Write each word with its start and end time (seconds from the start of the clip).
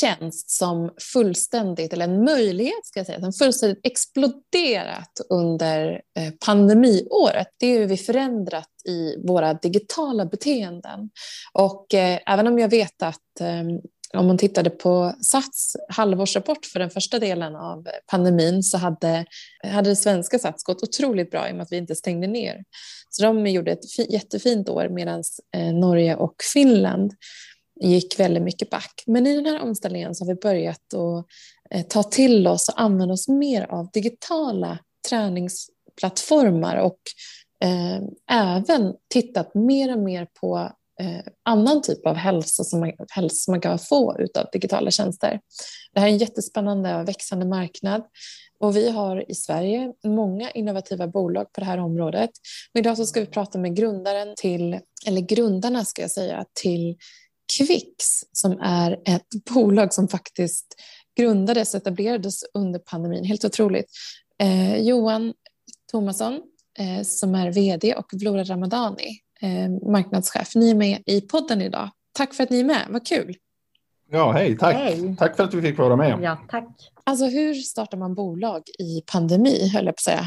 tjänst 0.00 0.50
som 0.50 0.90
fullständigt, 1.12 1.92
eller 1.92 2.04
en 2.04 2.24
möjlighet 2.24 2.86
ska 2.86 3.00
jag 3.00 3.06
säga, 3.06 3.20
som 3.20 3.32
fullständigt 3.32 3.86
exploderat 3.86 5.20
under 5.30 6.00
eh, 6.18 6.32
pandemiåret. 6.46 7.48
Det 7.58 7.66
är 7.66 7.78
hur 7.78 7.86
vi 7.86 7.96
förändrat 7.96 8.68
i 8.88 9.26
våra 9.26 9.54
digitala 9.54 10.26
beteenden. 10.26 11.10
Och 11.52 11.94
eh, 11.94 12.18
även 12.26 12.46
om 12.46 12.58
jag 12.58 12.68
vet 12.68 13.02
att 13.02 13.40
eh, 13.40 13.62
om 14.14 14.26
man 14.26 14.38
tittade 14.38 14.70
på 14.70 15.14
Sats 15.20 15.76
halvårsrapport 15.88 16.66
för 16.66 16.80
den 16.80 16.90
första 16.90 17.18
delen 17.18 17.56
av 17.56 17.86
pandemin 18.06 18.62
så 18.62 18.78
hade, 18.78 19.24
hade 19.64 19.90
det 19.90 19.96
svenska 19.96 20.38
Sats 20.38 20.64
gått 20.64 20.82
otroligt 20.82 21.30
bra 21.30 21.48
i 21.48 21.52
och 21.52 21.56
med 21.56 21.62
att 21.62 21.72
vi 21.72 21.76
inte 21.76 21.94
stängde 21.94 22.26
ner. 22.26 22.64
Så 23.10 23.22
de 23.22 23.46
gjorde 23.46 23.72
ett 23.72 24.12
jättefint 24.12 24.68
år 24.68 24.88
medan 24.88 25.22
eh, 25.56 25.74
Norge 25.74 26.16
och 26.16 26.34
Finland 26.52 27.12
gick 27.86 28.20
väldigt 28.20 28.42
mycket 28.42 28.70
back. 28.70 29.02
Men 29.06 29.26
i 29.26 29.34
den 29.34 29.46
här 29.46 29.60
omställningen 29.60 30.14
så 30.14 30.24
har 30.24 30.34
vi 30.34 30.40
börjat 30.40 30.94
att 30.94 31.26
eh, 31.70 31.82
ta 31.82 32.02
till 32.02 32.46
oss 32.46 32.68
och 32.68 32.80
använda 32.80 33.14
oss 33.14 33.28
mer 33.28 33.66
av 33.70 33.90
digitala 33.90 34.78
träningsplattformar 35.08 36.76
och 36.76 36.98
eh, 37.64 38.00
även 38.30 38.94
tittat 39.12 39.54
mer 39.54 39.92
och 39.92 40.02
mer 40.02 40.26
på 40.40 40.70
eh, 41.00 41.32
annan 41.42 41.82
typ 41.82 42.06
av 42.06 42.14
hälsa 42.14 42.64
som 42.64 42.80
man, 42.80 42.92
hälsa 43.10 43.50
man 43.50 43.60
kan 43.60 43.78
få 43.78 44.12
av 44.12 44.46
digitala 44.52 44.90
tjänster. 44.90 45.40
Det 45.92 46.00
här 46.00 46.08
är 46.08 46.12
en 46.12 46.18
jättespännande 46.18 46.96
och 46.96 47.08
växande 47.08 47.46
marknad 47.46 48.02
och 48.60 48.76
vi 48.76 48.90
har 48.90 49.30
i 49.30 49.34
Sverige 49.34 49.92
många 50.04 50.50
innovativa 50.50 51.06
bolag 51.06 51.52
på 51.52 51.60
det 51.60 51.66
här 51.66 51.78
området. 51.78 52.30
Men 52.72 52.80
idag 52.80 52.96
så 52.96 53.06
ska 53.06 53.20
vi 53.20 53.26
prata 53.26 53.58
med 53.58 53.76
grundaren 53.76 54.34
till, 54.36 54.78
eller 55.06 55.20
grundarna 55.20 55.84
ska 55.84 56.02
jag 56.02 56.10
säga, 56.10 56.44
till 56.62 56.96
Quix 57.58 58.24
som 58.32 58.58
är 58.60 58.92
ett 59.04 59.28
bolag 59.54 59.94
som 59.94 60.08
faktiskt 60.08 60.74
grundades 61.16 61.74
och 61.74 61.80
etablerades 61.80 62.44
under 62.54 62.78
pandemin. 62.78 63.24
Helt 63.24 63.44
otroligt. 63.44 63.86
Eh, 64.38 64.76
Johan 64.76 65.32
Thomasson 65.92 66.40
eh, 66.78 67.02
som 67.02 67.34
är 67.34 67.52
vd 67.52 67.94
och 67.94 68.06
Vlora 68.12 68.44
Ramadani 68.44 69.18
eh, 69.40 69.90
marknadschef. 69.90 70.54
Ni 70.54 70.70
är 70.70 70.74
med 70.74 71.02
i 71.06 71.20
podden 71.20 71.62
idag. 71.62 71.90
Tack 72.12 72.34
för 72.34 72.42
att 72.42 72.50
ni 72.50 72.60
är 72.60 72.64
med, 72.64 72.86
vad 72.90 73.06
kul. 73.06 73.36
Ja, 74.10 74.32
hej, 74.32 74.58
tack. 74.58 74.74
Hej. 74.74 75.16
Tack 75.18 75.36
för 75.36 75.44
att 75.44 75.54
vi 75.54 75.62
fick 75.62 75.78
vara 75.78 75.96
med. 75.96 76.18
Ja, 76.22 76.38
tack. 76.48 76.90
Alltså 77.04 77.24
hur 77.26 77.54
startar 77.54 77.98
man 77.98 78.14
bolag 78.14 78.62
i 78.78 79.02
pandemi, 79.12 79.68
höll 79.68 79.84
jag 79.84 79.94
på 79.94 79.98
att 79.98 80.00
säga? 80.00 80.24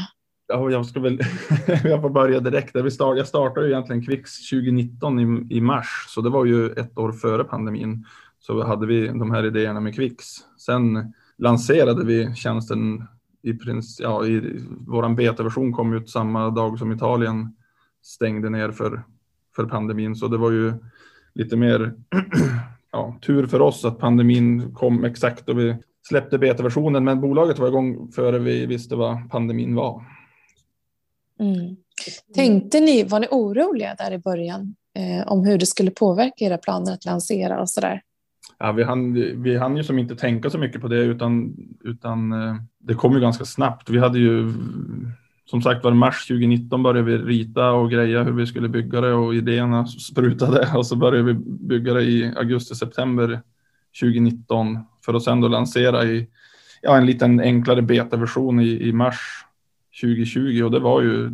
Ja, 0.48 0.70
jag 0.70 0.86
ska 0.86 1.00
väl, 1.00 1.20
jag 1.84 2.02
får 2.02 2.10
börja 2.10 2.40
direkt. 2.40 2.76
Vi 2.76 2.90
start, 2.90 3.16
jag 3.16 3.26
startade 3.26 3.66
ju 3.66 3.72
egentligen 3.72 4.02
Kvix 4.02 4.48
2019 4.50 5.20
i, 5.20 5.56
i 5.56 5.60
mars, 5.60 6.04
så 6.08 6.20
det 6.20 6.30
var 6.30 6.44
ju 6.44 6.70
ett 6.70 6.98
år 6.98 7.12
före 7.12 7.44
pandemin. 7.44 8.06
Så 8.38 8.64
hade 8.64 8.86
vi 8.86 9.08
de 9.08 9.30
här 9.30 9.46
idéerna 9.46 9.80
med 9.80 9.94
Kvix. 9.94 10.24
Sen 10.58 11.12
lanserade 11.38 12.04
vi 12.04 12.34
tjänsten 12.34 13.04
i 13.42 13.54
princip, 13.54 14.04
ja, 14.04 14.26
i, 14.26 14.60
våran 14.86 15.16
betaversion 15.16 15.72
kom 15.72 15.92
ut 15.92 16.10
samma 16.10 16.50
dag 16.50 16.78
som 16.78 16.92
Italien 16.92 17.56
stängde 18.02 18.50
ner 18.50 18.70
för, 18.70 19.02
för 19.56 19.64
pandemin. 19.64 20.16
Så 20.16 20.28
det 20.28 20.38
var 20.38 20.50
ju 20.50 20.72
lite 21.34 21.56
mer 21.56 21.94
ja, 22.92 23.18
tur 23.22 23.46
för 23.46 23.60
oss 23.60 23.84
att 23.84 23.98
pandemin 23.98 24.74
kom 24.74 25.04
exakt 25.04 25.46
då 25.46 25.52
vi 25.52 25.76
släppte 26.08 26.38
betaversionen. 26.38 27.04
Men 27.04 27.20
bolaget 27.20 27.58
var 27.58 27.68
igång 27.68 28.12
före 28.12 28.38
vi 28.38 28.66
visste 28.66 28.96
vad 28.96 29.30
pandemin 29.30 29.74
var. 29.74 30.17
Mm. 31.38 31.76
Tänkte 32.34 32.80
ni, 32.80 33.04
var 33.04 33.20
ni 33.20 33.26
oroliga 33.30 33.94
där 33.94 34.12
i 34.12 34.18
början 34.18 34.74
eh, 34.98 35.32
om 35.32 35.44
hur 35.44 35.58
det 35.58 35.66
skulle 35.66 35.90
påverka 35.90 36.44
era 36.44 36.58
planer 36.58 36.92
att 36.92 37.04
lansera 37.04 37.60
och 37.60 37.70
sådär? 37.70 38.02
Ja, 38.58 38.72
vi 38.72 38.82
hann, 38.82 39.12
vi 39.42 39.56
hann 39.56 39.76
ju 39.76 39.84
som 39.84 39.98
inte 39.98 40.16
tänka 40.16 40.50
så 40.50 40.58
mycket 40.58 40.80
på 40.80 40.88
det 40.88 40.96
utan, 40.96 41.56
utan 41.84 42.32
eh, 42.32 42.56
det 42.78 42.94
kom 42.94 43.12
ju 43.12 43.20
ganska 43.20 43.44
snabbt. 43.44 43.90
Vi 43.90 43.98
hade 43.98 44.18
ju 44.18 44.52
som 45.50 45.62
sagt 45.62 45.84
var 45.84 45.92
mars 45.92 46.26
2019 46.26 46.82
började 46.82 47.02
vi 47.02 47.18
rita 47.18 47.70
och 47.70 47.90
greja 47.90 48.22
hur 48.22 48.32
vi 48.32 48.46
skulle 48.46 48.68
bygga 48.68 49.00
det 49.00 49.12
och 49.12 49.34
idéerna 49.34 49.86
sprutade 49.86 50.72
och 50.76 50.86
så 50.86 50.96
började 50.96 51.22
vi 51.22 51.34
bygga 51.44 51.94
det 51.94 52.02
i 52.02 52.32
augusti, 52.36 52.74
september 52.74 53.40
2019 54.00 54.78
för 55.04 55.14
att 55.14 55.22
sedan 55.22 55.40
då 55.40 55.48
lansera 55.48 56.04
i 56.04 56.28
ja, 56.82 56.96
en 56.96 57.06
liten 57.06 57.40
enklare 57.40 57.82
betaversion 57.82 58.60
i, 58.60 58.88
i 58.88 58.92
mars 58.92 59.44
2020 60.00 60.62
och 60.64 60.70
det 60.70 60.78
var 60.78 61.02
ju 61.02 61.30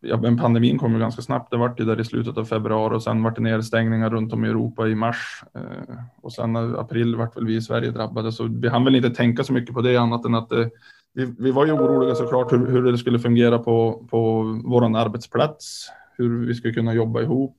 ja, 0.00 0.16
men 0.16 0.36
pandemin 0.36 0.78
kom 0.78 0.92
ju 0.92 0.98
ganska 0.98 1.22
snabbt. 1.22 1.50
Det 1.50 1.56
var 1.56 1.74
ju 1.78 1.84
där 1.84 2.00
i 2.00 2.04
slutet 2.04 2.38
av 2.38 2.44
februari 2.44 2.96
och 2.96 3.02
sen 3.02 3.22
var 3.22 3.30
det 3.30 3.40
nedstängningar 3.40 4.10
runt 4.10 4.32
om 4.32 4.44
i 4.44 4.48
Europa 4.48 4.88
i 4.88 4.94
mars 4.94 5.44
eh, 5.54 5.94
och 6.20 6.32
sen 6.32 6.56
april 6.56 7.16
vart 7.16 7.36
väl 7.36 7.46
vi 7.46 7.56
i 7.56 7.62
Sverige 7.62 7.90
drabbade 7.90 8.32
så 8.32 8.44
vi 8.44 8.68
hann 8.68 8.84
väl 8.84 8.94
inte 8.94 9.10
tänka 9.10 9.44
så 9.44 9.52
mycket 9.52 9.74
på 9.74 9.80
det 9.80 9.96
annat 9.96 10.24
än 10.24 10.34
att 10.34 10.48
det 10.48 10.70
vi, 11.12 11.34
vi 11.38 11.50
var 11.50 11.66
ju 11.66 11.72
oroliga 11.72 12.14
såklart 12.14 12.52
hur, 12.52 12.66
hur 12.66 12.92
det 12.92 12.98
skulle 12.98 13.18
fungera 13.18 13.58
på, 13.58 14.06
på 14.10 14.42
vår 14.64 14.96
arbetsplats, 14.96 15.90
hur 16.16 16.46
vi 16.46 16.54
skulle 16.54 16.74
kunna 16.74 16.94
jobba 16.94 17.20
ihop, 17.22 17.56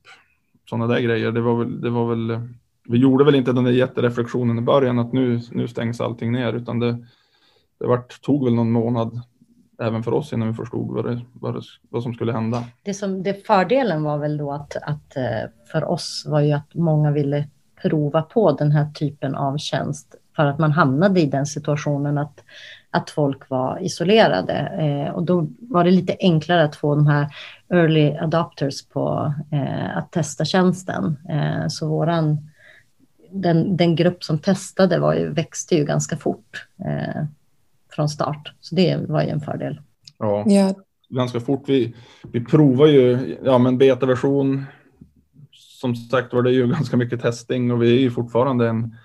sådana 0.69 0.87
där 0.87 0.99
grejer. 0.99 1.31
Det 1.31 1.41
var 1.41 1.55
väl, 1.55 1.81
det 1.81 1.89
var 1.89 2.09
väl, 2.09 2.39
vi 2.89 2.97
gjorde 2.97 3.23
väl 3.23 3.35
inte 3.35 3.53
den 3.53 3.63
där 3.63 3.71
jättereflektionen 3.71 4.57
i 4.57 4.61
början 4.61 4.99
att 4.99 5.13
nu, 5.13 5.39
nu 5.51 5.67
stängs 5.67 6.01
allting 6.01 6.31
ner, 6.31 6.53
utan 6.53 6.79
det, 6.79 6.97
det 7.79 7.87
vart, 7.87 8.21
tog 8.21 8.45
väl 8.45 8.53
någon 8.53 8.71
månad 8.71 9.21
även 9.81 10.03
för 10.03 10.13
oss 10.13 10.33
innan 10.33 10.47
vi 10.47 10.53
förstod 10.53 10.95
vad, 10.95 11.05
det, 11.05 11.21
vad, 11.33 11.53
det, 11.53 11.61
vad 11.89 12.03
som 12.03 12.13
skulle 12.13 12.31
hända. 12.31 12.63
Det, 12.83 12.93
som, 12.93 13.23
det 13.23 13.47
fördelen 13.47 14.03
var 14.03 14.17
väl 14.17 14.37
då 14.37 14.51
att, 14.51 14.75
att 14.75 15.17
eh, 15.17 15.49
för 15.71 15.83
oss 15.83 16.23
var 16.27 16.39
ju 16.41 16.51
att 16.51 16.75
många 16.75 17.11
ville 17.11 17.47
prova 17.81 18.21
på 18.21 18.51
den 18.51 18.71
här 18.71 18.91
typen 18.91 19.35
av 19.35 19.57
tjänst 19.57 20.15
för 20.35 20.45
att 20.45 20.59
man 20.59 20.71
hamnade 20.71 21.21
i 21.21 21.25
den 21.25 21.45
situationen 21.45 22.17
att 22.17 22.43
att 22.91 23.09
folk 23.09 23.49
var 23.49 23.79
isolerade. 23.83 24.53
Eh, 24.53 25.13
och 25.13 25.23
då 25.23 25.47
var 25.59 25.83
det 25.83 25.91
lite 25.91 26.15
enklare 26.19 26.63
att 26.63 26.75
få 26.75 26.95
de 26.95 27.07
här 27.07 27.27
early 27.69 28.17
adopters 28.17 28.85
på 28.85 29.33
eh, 29.51 29.97
att 29.97 30.11
testa 30.11 30.45
tjänsten. 30.45 31.17
Eh, 31.29 31.67
så 31.67 31.87
våran, 31.87 32.49
den, 33.31 33.77
den 33.77 33.95
grupp 33.95 34.23
som 34.23 34.39
testade 34.39 34.99
var 34.99 35.13
ju, 35.13 35.29
växte 35.29 35.75
ju 35.75 35.85
ganska 35.85 36.17
fort 36.17 36.67
eh, 36.85 37.23
från 37.95 38.09
start. 38.09 38.53
Så 38.59 38.75
det 38.75 39.09
var 39.09 39.23
ju 39.23 39.29
en 39.29 39.41
fördel. 39.41 39.81
Ja, 40.17 40.43
ja. 40.47 40.73
ganska 41.09 41.39
fort. 41.39 41.63
Vi, 41.67 41.95
vi 42.31 42.45
provar 42.45 42.87
ju, 42.87 43.37
ja 43.43 43.57
men 43.57 43.77
betaversion, 43.77 44.65
som 45.51 45.95
sagt 45.95 46.33
var 46.33 46.41
det 46.41 46.51
ju 46.51 46.67
ganska 46.67 46.97
mycket 46.97 47.21
testing 47.21 47.71
och 47.71 47.83
vi 47.83 47.95
är 47.95 47.99
ju 47.99 48.11
fortfarande 48.11 48.67
en 48.67 48.95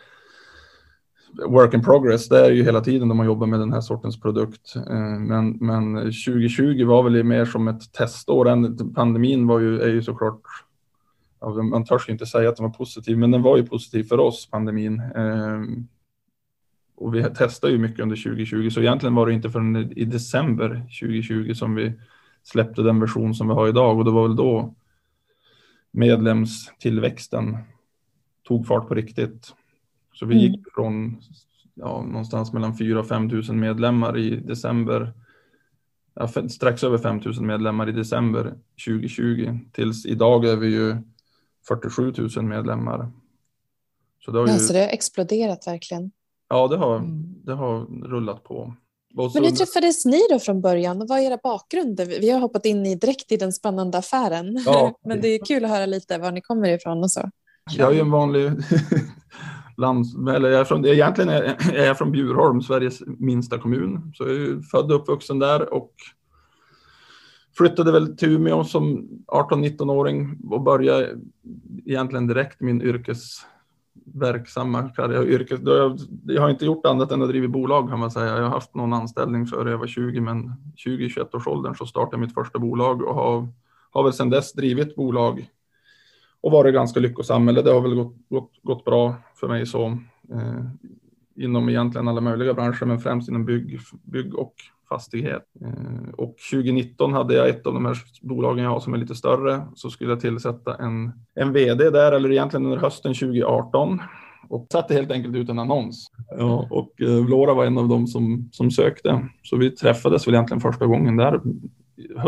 work 1.44 1.74
in 1.74 1.82
progress, 1.82 2.28
det 2.28 2.47
är 2.47 2.50
ju 2.50 2.64
hela 2.64 2.80
tiden 2.80 3.08
när 3.08 3.14
man 3.14 3.26
jobbar 3.26 3.47
med 3.47 3.60
den 3.60 3.72
här 3.72 3.80
sortens 3.80 4.20
produkt. 4.20 4.76
Eh, 4.76 5.18
men, 5.18 5.50
men 5.50 5.94
2020 5.94 6.84
var 6.84 7.03
väl 7.03 7.24
mer 7.24 7.44
som 7.44 7.68
ett 7.68 7.92
testår. 7.92 8.94
Pandemin 8.94 9.47
var 9.47 9.60
ju, 9.60 9.80
är 9.80 9.88
ju 9.88 10.03
såklart, 10.03 10.41
man 11.70 11.84
törs 11.84 12.08
ju 12.08 12.12
inte 12.12 12.26
säga 12.26 12.48
att 12.48 12.56
den 12.56 12.66
var 12.66 12.72
positiv, 12.72 13.18
men 13.18 13.30
den 13.30 13.42
var 13.42 13.56
ju 13.56 13.66
positiv 13.66 14.04
för 14.04 14.20
oss, 14.20 14.48
pandemin. 14.50 15.03
Och 16.97 17.15
vi 17.15 17.23
testade 17.23 17.73
ju 17.73 17.79
mycket 17.79 18.01
under 18.01 18.17
2020, 18.17 18.71
så 18.71 18.81
egentligen 18.81 19.15
var 19.15 19.27
det 19.27 19.33
inte 19.33 19.51
förrän 19.51 19.93
i 19.93 20.05
december 20.05 20.69
2020 21.01 21.55
som 21.55 21.75
vi 21.75 21.93
släppte 22.43 22.83
den 22.83 23.01
version 23.01 23.34
som 23.34 23.49
vi 23.49 23.55
har 23.55 23.69
idag 23.69 23.99
och 23.99 24.05
det 24.05 24.11
var 24.11 24.29
väl 24.29 24.37
då 24.37 24.75
medlemstillväxten 25.91 27.57
tog 28.43 28.67
fart 28.67 28.89
på 28.89 28.95
riktigt. 28.95 29.55
Så 30.12 30.27
vi 30.27 30.34
mm. 30.34 30.47
gick 30.47 30.75
från 30.75 31.21
ja, 31.75 32.03
någonstans 32.03 32.53
mellan 32.53 32.77
4 32.77 33.01
och 33.01 33.09
5 33.09 33.27
000 33.27 33.53
medlemmar 33.53 34.19
i 34.19 34.37
december, 34.37 35.13
ja, 36.15 36.28
strax 36.49 36.84
över 36.84 36.99
5 36.99 37.21
000 37.25 37.41
medlemmar 37.41 37.89
i 37.89 37.92
december 37.92 38.54
2020 38.87 39.59
tills 39.72 40.07
idag 40.07 40.45
är 40.45 40.57
vi 40.57 40.66
ju 40.66 40.97
47 41.69 42.13
000 42.37 42.45
medlemmar. 42.45 43.10
Så 44.25 44.31
det 44.31 44.39
har, 44.39 44.47
ju, 44.47 44.53
ja, 44.53 44.59
så 44.59 44.72
det 44.72 44.78
har 44.78 44.89
exploderat 44.89 45.66
verkligen. 45.66 46.10
Ja, 46.48 46.69
det 46.69 46.77
har, 46.77 46.97
mm. 46.97 47.45
det 47.45 47.54
har 47.54 47.87
rullat 48.09 48.45
på. 48.45 48.75
Så, 49.16 49.31
Men 49.34 49.45
hur 49.45 49.51
träffades 49.51 50.04
ni 50.04 50.21
då 50.31 50.39
från 50.39 50.60
början? 50.60 51.07
Vad 51.09 51.19
är 51.19 51.22
era 51.22 51.39
bakgrunder? 51.43 52.07
Vi 52.07 52.31
har 52.31 52.41
hoppat 52.41 52.66
in 52.66 52.87
i 52.87 52.95
direkt 52.95 53.33
i 53.33 53.37
den 53.37 53.53
spännande 53.53 53.98
affären. 53.98 54.63
Ja. 54.66 54.98
Men 55.04 55.21
det 55.21 55.28
är 55.28 55.45
kul 55.45 55.65
att 55.65 55.71
höra 55.71 55.87
lite 55.87 56.19
var 56.19 56.33
ni 56.33 56.41
kommer 56.41 56.69
ifrån 56.69 57.03
och 57.03 57.10
så. 57.10 57.31
Jag 57.77 57.91
är 57.91 57.95
ju 57.95 58.01
en 58.01 58.10
vanlig 58.10 58.53
lands, 59.77 60.15
eller 60.34 60.48
jag 60.48 60.60
är 60.60 60.65
från, 60.65 60.87
egentligen 60.87 61.31
är 61.31 61.84
jag 61.84 61.98
från 61.98 62.13
Bjurholm, 62.13 62.63
Sveriges 62.63 63.03
minsta 63.07 63.59
kommun. 63.59 64.13
Så 64.15 64.25
jag 64.25 64.33
är 64.33 64.63
född 64.71 64.92
och 64.92 65.01
uppvuxen 65.01 65.39
där 65.39 65.75
och 65.75 65.92
flyttade 67.57 67.92
väl 67.92 68.16
till 68.16 68.33
Umeå 68.33 68.65
som 68.65 69.09
18-19-åring 69.27 70.39
och 70.51 70.63
började 70.63 71.16
egentligen 71.84 72.27
direkt 72.27 72.60
min 72.60 72.81
verksamma 74.04 74.89
karriär. 74.89 75.27
Yrkes, 75.27 75.60
jag, 75.65 75.98
jag 76.25 76.43
har 76.43 76.51
inte 76.51 76.65
gjort 76.65 76.87
annat 76.87 77.13
än 77.13 77.22
att 77.22 77.28
driva 77.28 77.48
bolag 77.48 77.89
kan 77.89 77.98
man 77.98 78.10
säga. 78.10 78.37
Jag 78.37 78.43
har 78.43 78.51
haft 78.51 78.75
någon 78.75 78.93
anställning 78.93 79.47
före 79.47 79.71
jag 79.71 79.78
var 79.78 79.87
20, 79.87 80.21
men 80.21 80.53
20-21 80.87 81.37
års 81.37 81.47
åldern 81.47 81.75
så 81.75 81.87
startade 81.87 82.15
jag 82.16 82.21
mitt 82.21 82.34
första 82.34 82.59
bolag 82.59 83.03
och 83.03 83.15
har, 83.15 83.48
har 83.91 84.04
väl 84.04 84.13
sedan 84.13 84.31
dess 84.31 84.53
drivit 84.53 84.97
bolag 84.97 85.51
och 86.41 86.53
varit 86.53 86.75
ganska 86.75 87.01
lyckosam. 87.01 87.48
Eller 87.48 87.63
det 87.63 87.72
har 87.72 87.81
väl 87.81 87.95
gått, 87.95 88.16
gått, 88.28 88.51
gått 88.63 88.84
bra 88.84 89.15
för 89.34 89.48
mig 89.48 89.66
så. 89.66 89.87
eh, 90.33 90.65
inom 91.37 91.69
egentligen 91.69 92.09
alla 92.09 92.21
möjliga 92.21 92.54
branscher, 92.54 92.84
men 92.84 93.01
främst 93.01 93.28
inom 93.28 93.45
bygg, 93.45 93.81
bygg 94.03 94.34
och 94.34 94.54
fastighet. 94.88 95.42
Eh, 95.65 96.10
och 96.16 96.36
2019 96.53 97.12
hade 97.12 97.34
jag 97.34 97.48
ett 97.48 97.66
av 97.66 97.74
de 97.74 97.86
här 97.86 97.97
bolagen 98.22 98.65
jag 98.65 98.71
har 98.71 98.80
som 98.80 98.94
är 98.94 98.98
lite 98.98 99.15
större, 99.15 99.62
så 99.74 99.91
skulle 99.91 100.10
jag 100.10 100.21
tillsätta 100.21 100.74
en, 100.74 101.12
en 101.34 101.53
vd 101.53 101.91
där, 101.91 102.12
eller 102.12 102.33
egentligen 102.33 102.66
under 102.66 102.78
hösten 102.78 103.15
2018 103.15 104.00
och 104.48 104.66
satte 104.72 104.94
helt 104.94 105.10
enkelt 105.10 105.36
ut 105.36 105.48
en 105.48 105.59
annons. 105.59 106.06
Ja, 106.38 106.68
och 106.71 107.03
eh, 107.03 107.24
Vlora 107.24 107.54
var 107.54 107.65
en 107.65 107.78
av 107.78 107.88
dem 107.88 108.06
som, 108.06 108.48
som 108.53 108.71
sökte. 108.71 109.28
Så 109.42 109.56
vi 109.56 109.71
träffades 109.71 110.27
väl 110.27 110.34
egentligen 110.34 110.60
första 110.60 110.86
gången 110.86 111.16
där 111.16 111.41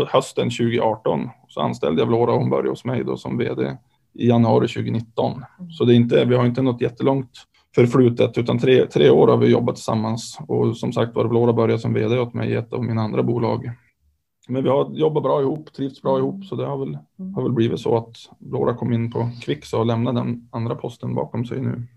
hösten 0.07 0.49
2018. 0.49 1.29
Så 1.47 1.61
anställde 1.61 2.01
jag 2.01 2.07
Vlora 2.07 2.31
och 2.31 2.39
hon 2.39 2.49
började 2.49 2.69
hos 2.69 2.85
mig 2.85 3.03
då 3.03 3.17
som 3.17 3.37
vd 3.37 3.77
i 4.13 4.27
januari 4.27 4.67
2019. 4.67 5.43
Så 5.71 5.85
det 5.85 5.93
är 5.93 5.95
inte, 5.95 6.25
vi 6.25 6.35
har 6.35 6.45
inte 6.45 6.61
något 6.61 6.81
jättelångt 6.81 7.29
förflutet 7.75 8.37
utan 8.37 8.59
tre, 8.59 8.85
tre 8.85 9.09
år 9.09 9.27
har 9.27 9.37
vi 9.37 9.47
jobbat 9.47 9.75
tillsammans 9.75 10.39
och 10.47 10.77
som 10.77 10.93
sagt 10.93 11.15
var 11.15 11.25
Vlora 11.25 11.53
började 11.53 11.81
som 11.81 11.93
vd 11.93 12.19
åt 12.19 12.33
mig 12.33 12.49
i 12.49 12.55
ett 12.55 12.73
av 12.73 12.83
mina 12.83 13.01
andra 13.01 13.23
bolag. 13.23 13.71
Men 14.47 14.63
vi 14.63 14.69
har 14.69 14.91
jobbat 14.91 15.23
bra 15.23 15.41
ihop, 15.41 15.73
trivts 15.73 16.01
bra 16.01 16.17
ihop 16.17 16.45
så 16.45 16.55
det 16.55 16.65
har 16.65 16.77
väl, 16.77 16.97
har 17.35 17.43
väl 17.43 17.51
blivit 17.51 17.79
så 17.79 17.97
att 17.97 18.15
Vlora 18.39 18.73
kom 18.73 18.93
in 18.93 19.11
på 19.11 19.29
Kvix 19.41 19.73
och 19.73 19.85
lämnade 19.85 20.19
den 20.19 20.49
andra 20.51 20.75
posten 20.75 21.15
bakom 21.15 21.45
sig 21.45 21.61
nu. 21.61 21.87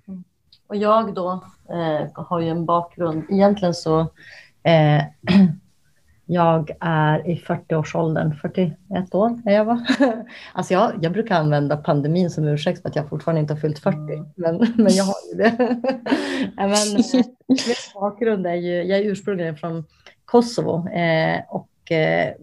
Och 0.66 0.76
jag 0.76 1.14
då 1.14 1.44
eh, 1.68 2.24
har 2.24 2.40
ju 2.40 2.48
en 2.48 2.66
bakgrund, 2.66 3.24
egentligen 3.28 3.74
så 3.74 4.00
eh, 4.62 5.02
Jag 6.32 6.70
är 6.80 7.30
i 7.30 7.34
40-årsåldern, 7.34 8.34
41 8.34 9.14
år 9.14 9.42
är 9.46 9.52
jag 9.52 9.64
va? 9.64 9.86
Alltså 10.52 10.74
jag, 10.74 10.92
jag 11.00 11.12
brukar 11.12 11.34
använda 11.34 11.76
pandemin 11.76 12.30
som 12.30 12.48
ursäkt 12.48 12.82
för 12.82 12.88
att 12.88 12.96
jag 12.96 13.08
fortfarande 13.08 13.40
inte 13.40 13.54
har 13.54 13.60
fyllt 13.60 13.78
40, 13.78 13.96
mm. 13.96 14.26
men, 14.36 14.56
men 14.76 14.94
jag 14.94 15.04
har 15.04 15.14
ju 15.32 15.42
det. 15.42 15.56
men, 16.56 17.02
min 17.48 17.74
bakgrund 17.94 18.46
är 18.46 18.54
ju, 18.54 18.82
jag 18.82 18.98
är 18.98 19.04
ursprungligen 19.04 19.56
från 19.56 19.84
Kosovo 20.24 20.88
eh, 20.88 21.40
och 21.48 21.92
eh, 21.92 22.34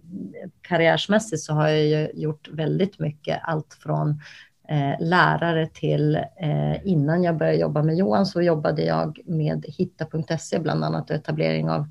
karriärsmässigt 0.61 1.41
så 1.41 1.53
har 1.53 1.67
jag 1.67 1.85
ju 1.85 2.09
gjort 2.13 2.49
väldigt 2.51 2.99
mycket, 2.99 3.39
allt 3.43 3.77
från 3.83 4.21
eh, 4.69 5.07
lärare 5.07 5.67
till 5.67 6.15
eh, 6.15 6.87
innan 6.87 7.23
jag 7.23 7.37
började 7.37 7.57
jobba 7.57 7.83
med 7.83 7.97
Johan 7.97 8.25
så 8.25 8.41
jobbade 8.41 8.81
jag 8.81 9.19
med 9.25 9.65
hitta.se 9.67 10.59
bland 10.59 10.83
annat 10.83 11.09
och 11.09 11.15
etablering 11.15 11.69
av 11.69 11.79
eh, 11.79 11.87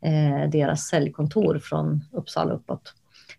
Eh, 0.00 0.50
deras 0.50 0.86
säljkontor 0.86 1.58
från 1.58 2.04
Uppsala 2.12 2.54
uppåt. 2.54 2.94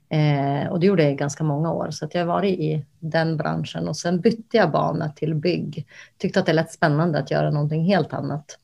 Eh, 0.09 0.71
och 0.71 0.79
det 0.79 0.85
gjorde 0.85 1.03
jag 1.03 1.11
i 1.11 1.15
ganska 1.15 1.43
många 1.43 1.71
år, 1.73 1.91
så 1.91 2.05
att 2.05 2.13
jag 2.13 2.21
har 2.21 2.27
varit 2.27 2.59
i 2.59 2.85
den 2.99 3.37
branschen 3.37 3.87
och 3.87 3.97
sen 3.97 4.19
bytte 4.19 4.57
jag 4.57 4.71
bana 4.71 5.09
till 5.09 5.35
bygg. 5.35 5.87
Tyckte 6.17 6.39
att 6.39 6.45
det 6.45 6.53
lät 6.53 6.71
spännande 6.71 7.19
att 7.19 7.31
göra 7.31 7.51
någonting 7.51 7.83
helt 7.83 8.13
annat. 8.13 8.57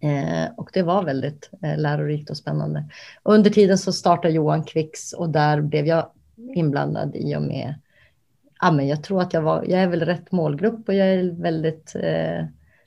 Eh, 0.00 0.52
och 0.56 0.70
det 0.72 0.82
var 0.82 1.04
väldigt 1.04 1.50
eh, 1.62 1.78
lärorikt 1.78 2.30
och 2.30 2.36
spännande. 2.36 2.84
Och 3.22 3.34
under 3.34 3.50
tiden 3.50 3.78
så 3.78 3.92
startade 3.92 4.34
Johan 4.34 4.64
Kvicks 4.64 5.12
och 5.12 5.30
där 5.30 5.60
blev 5.60 5.86
jag 5.86 6.10
inblandad 6.54 7.16
i 7.16 7.36
och 7.36 7.42
med 7.42 7.74
Ja, 8.60 8.72
men 8.72 8.88
jag 8.88 9.02
tror 9.02 9.22
att 9.22 9.32
jag 9.32 9.42
var, 9.42 9.64
jag 9.64 9.82
är 9.82 9.86
väl 9.86 10.04
rätt 10.04 10.32
målgrupp 10.32 10.88
och 10.88 10.94
jag 10.94 11.06
är 11.08 11.42
väldigt 11.42 11.96
eh, 11.96 12.44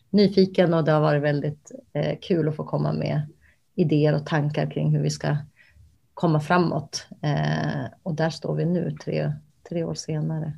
nyfiken 0.10 0.74
och 0.74 0.84
det 0.84 0.92
har 0.92 1.02
varit 1.02 1.22
väldigt 1.22 1.72
eh, 1.94 2.18
kul 2.22 2.50
att 2.50 2.56
få 2.56 2.64
komma 2.64 2.94
med 2.94 3.22
idéer 3.80 4.14
och 4.14 4.26
tankar 4.26 4.72
kring 4.72 4.92
hur 4.96 5.04
vi 5.04 5.10
ska 5.10 5.38
komma 6.14 6.40
framåt. 6.40 7.06
Eh, 7.24 7.86
och 8.04 8.16
där 8.16 8.30
står 8.30 8.56
vi 8.56 8.66
nu, 8.66 8.98
tre, 9.04 9.34
tre 9.70 9.84
år 9.84 9.94
senare. 9.94 10.58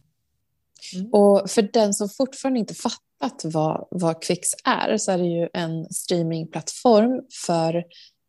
Mm. 0.95 1.09
Och 1.13 1.49
för 1.49 1.61
den 1.61 1.93
som 1.93 2.09
fortfarande 2.09 2.59
inte 2.59 2.73
fattat 2.73 3.41
vad, 3.43 3.87
vad 3.91 4.23
Quix 4.23 4.49
är 4.65 4.97
så 4.97 5.11
är 5.11 5.17
det 5.17 5.23
ju 5.23 5.49
en 5.53 5.85
streamingplattform 5.85 7.21
för 7.45 7.83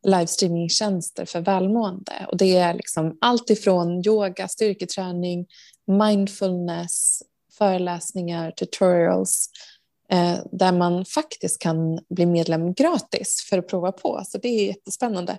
livestreamingtjänster 0.06 1.24
för 1.24 1.40
välmående. 1.40 2.26
Och 2.28 2.36
det 2.36 2.56
är 2.56 2.74
liksom 2.74 3.18
allt 3.20 3.50
ifrån 3.50 4.02
yoga, 4.06 4.48
styrketräning, 4.48 5.46
mindfulness, 5.86 7.22
föreläsningar, 7.58 8.50
tutorials 8.50 9.50
där 10.52 10.72
man 10.72 11.04
faktiskt 11.04 11.62
kan 11.62 12.00
bli 12.10 12.26
medlem 12.26 12.74
gratis 12.74 13.46
för 13.50 13.58
att 13.58 13.68
prova 13.68 13.92
på. 13.92 14.22
Så 14.24 14.38
det 14.38 14.48
är 14.48 14.66
jättespännande. 14.66 15.38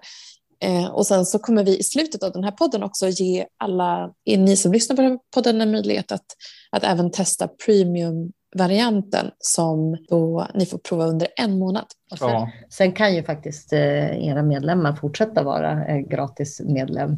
Eh, 0.63 0.85
och 0.85 1.07
sen 1.07 1.25
så 1.25 1.39
kommer 1.39 1.63
vi 1.63 1.77
i 1.77 1.83
slutet 1.83 2.23
av 2.23 2.31
den 2.31 2.43
här 2.43 2.51
podden 2.51 2.83
också 2.83 3.07
ge 3.07 3.45
alla 3.57 4.13
ni 4.25 4.57
som 4.57 4.71
lyssnar 4.71 4.95
på 4.95 5.19
podden 5.33 5.61
en 5.61 5.71
möjlighet 5.71 6.11
att, 6.11 6.25
att 6.71 6.83
även 6.83 7.11
testa 7.11 7.47
premiumvarianten 7.65 9.31
som 9.39 9.97
då 10.09 10.47
ni 10.53 10.65
får 10.65 10.77
prova 10.77 11.05
under 11.05 11.27
en 11.35 11.59
månad. 11.59 11.85
Och 12.11 12.17
sen, 12.17 12.29
ja. 12.29 12.51
sen 12.69 12.91
kan 12.91 13.15
ju 13.15 13.23
faktiskt 13.23 13.73
eh, 13.73 14.27
era 14.27 14.43
medlemmar 14.43 14.95
fortsätta 14.95 15.43
vara 15.43 15.85
eh, 15.85 15.97
gratis 15.97 16.61
medlem 16.65 17.11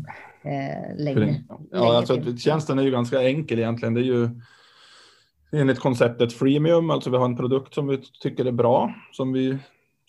eh, 0.43 0.95
länge. 0.97 1.43
Ja, 1.71 1.97
alltså, 1.97 2.37
tjänsten 2.37 2.79
är 2.79 2.83
ju 2.83 2.91
ganska 2.91 3.21
enkel 3.23 3.59
egentligen. 3.59 3.93
Det 3.93 4.01
är 4.01 4.05
ju 4.05 4.29
enligt 5.55 5.79
konceptet 5.79 6.33
freemium, 6.33 6.89
alltså 6.89 7.09
vi 7.09 7.17
har 7.17 7.25
en 7.25 7.37
produkt 7.37 7.73
som 7.73 7.87
vi 7.87 7.97
tycker 8.21 8.45
är 8.45 8.51
bra, 8.51 8.93
som, 9.11 9.33
vi, 9.33 9.57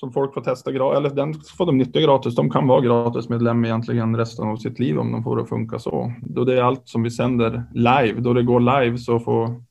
som 0.00 0.12
folk 0.12 0.34
får 0.34 0.40
testa 0.40 0.72
gratis, 0.72 0.98
eller 0.98 1.10
den 1.10 1.34
får 1.34 1.66
de 1.66 1.78
nyttja 1.78 2.00
gratis. 2.00 2.34
De 2.34 2.50
kan 2.50 2.66
vara 2.66 2.80
gratismedlem 2.80 3.64
egentligen 3.64 4.16
resten 4.16 4.48
av 4.48 4.56
sitt 4.56 4.78
liv 4.78 4.98
om 4.98 5.12
de 5.12 5.22
får 5.22 5.36
det 5.36 5.42
att 5.42 5.48
funka 5.48 5.78
så. 5.78 6.12
Då 6.22 6.44
det 6.44 6.58
är 6.58 6.62
allt 6.62 6.88
som 6.88 7.02
vi 7.02 7.10
sänder 7.10 7.64
live, 7.74 8.20
då 8.20 8.32
det 8.32 8.42
går 8.42 8.60
live 8.60 8.98
så 8.98 9.18
får 9.18 9.62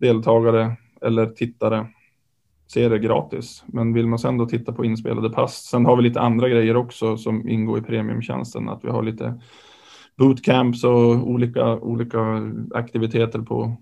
deltagare 0.00 0.76
eller 1.00 1.26
tittare 1.26 1.86
se 2.66 2.88
det 2.88 2.98
gratis. 2.98 3.64
Men 3.66 3.92
vill 3.92 4.06
man 4.06 4.18
sen 4.18 4.38
då 4.38 4.46
titta 4.46 4.72
på 4.72 4.84
inspelade 4.84 5.30
pass, 5.30 5.64
sen 5.64 5.86
har 5.86 5.96
vi 5.96 6.02
lite 6.02 6.20
andra 6.20 6.48
grejer 6.48 6.76
också 6.76 7.16
som 7.16 7.48
ingår 7.48 7.78
i 7.78 7.82
premiumtjänsten, 7.82 8.68
att 8.68 8.84
vi 8.84 8.88
har 8.88 9.02
lite 9.02 9.40
bootcamps 10.16 10.84
och 10.84 11.28
olika, 11.28 11.78
olika 11.78 12.18
aktiviteter 12.74 13.38
på 13.38 13.76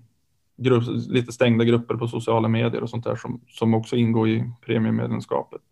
grupp, 0.56 0.84
lite 1.08 1.32
stängda 1.32 1.64
grupper 1.64 1.94
på 1.94 2.08
sociala 2.08 2.48
medier 2.48 2.82
och 2.82 2.90
sånt 2.90 3.04
där 3.04 3.16
som, 3.16 3.40
som 3.48 3.74
också 3.74 3.96
ingår 3.96 4.28
i 4.28 4.50
premiummedlemskapet. 4.66 5.62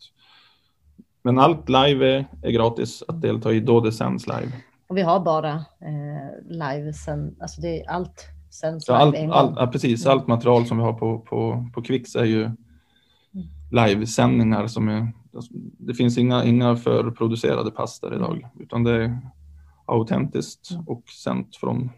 Men 1.22 1.38
allt 1.38 1.68
live 1.68 2.08
är, 2.08 2.26
är 2.42 2.50
gratis 2.50 3.02
att 3.08 3.22
delta 3.22 3.52
i 3.52 3.60
då 3.60 3.80
det 3.80 3.92
sänds 3.92 4.26
live. 4.26 4.52
Och 4.86 4.96
vi 4.96 5.02
har 5.02 5.20
bara 5.20 5.52
eh, 5.54 6.48
live 6.48 6.92
sen, 6.92 7.36
alltså 7.40 7.60
det 7.60 7.80
är 7.80 7.90
allt 7.90 8.26
sänds 8.50 8.88
ja, 8.88 9.04
live 9.04 9.18
en 9.18 9.28
gång. 9.28 9.54
ja, 9.56 9.66
precis, 9.66 10.06
allt 10.06 10.26
material 10.26 10.66
som 10.66 10.78
vi 10.78 10.84
har 10.84 10.92
på, 10.92 11.18
på, 11.18 11.66
på 11.74 11.82
Kvix 11.82 12.16
är 12.16 12.24
ju 12.24 12.50
livesändningar 13.70 14.66
som 14.66 14.88
är, 14.88 15.12
alltså, 15.34 15.52
det 15.78 15.94
finns 15.94 16.18
inga, 16.18 16.44
inga 16.44 16.76
förproducerade 16.76 17.70
pass 17.70 18.00
där 18.00 18.14
idag, 18.14 18.48
utan 18.60 18.84
det 18.84 19.04
är 19.04 19.20
autentiskt 19.86 20.70
och 20.86 21.08
sänt 21.08 21.56
från 21.56 21.90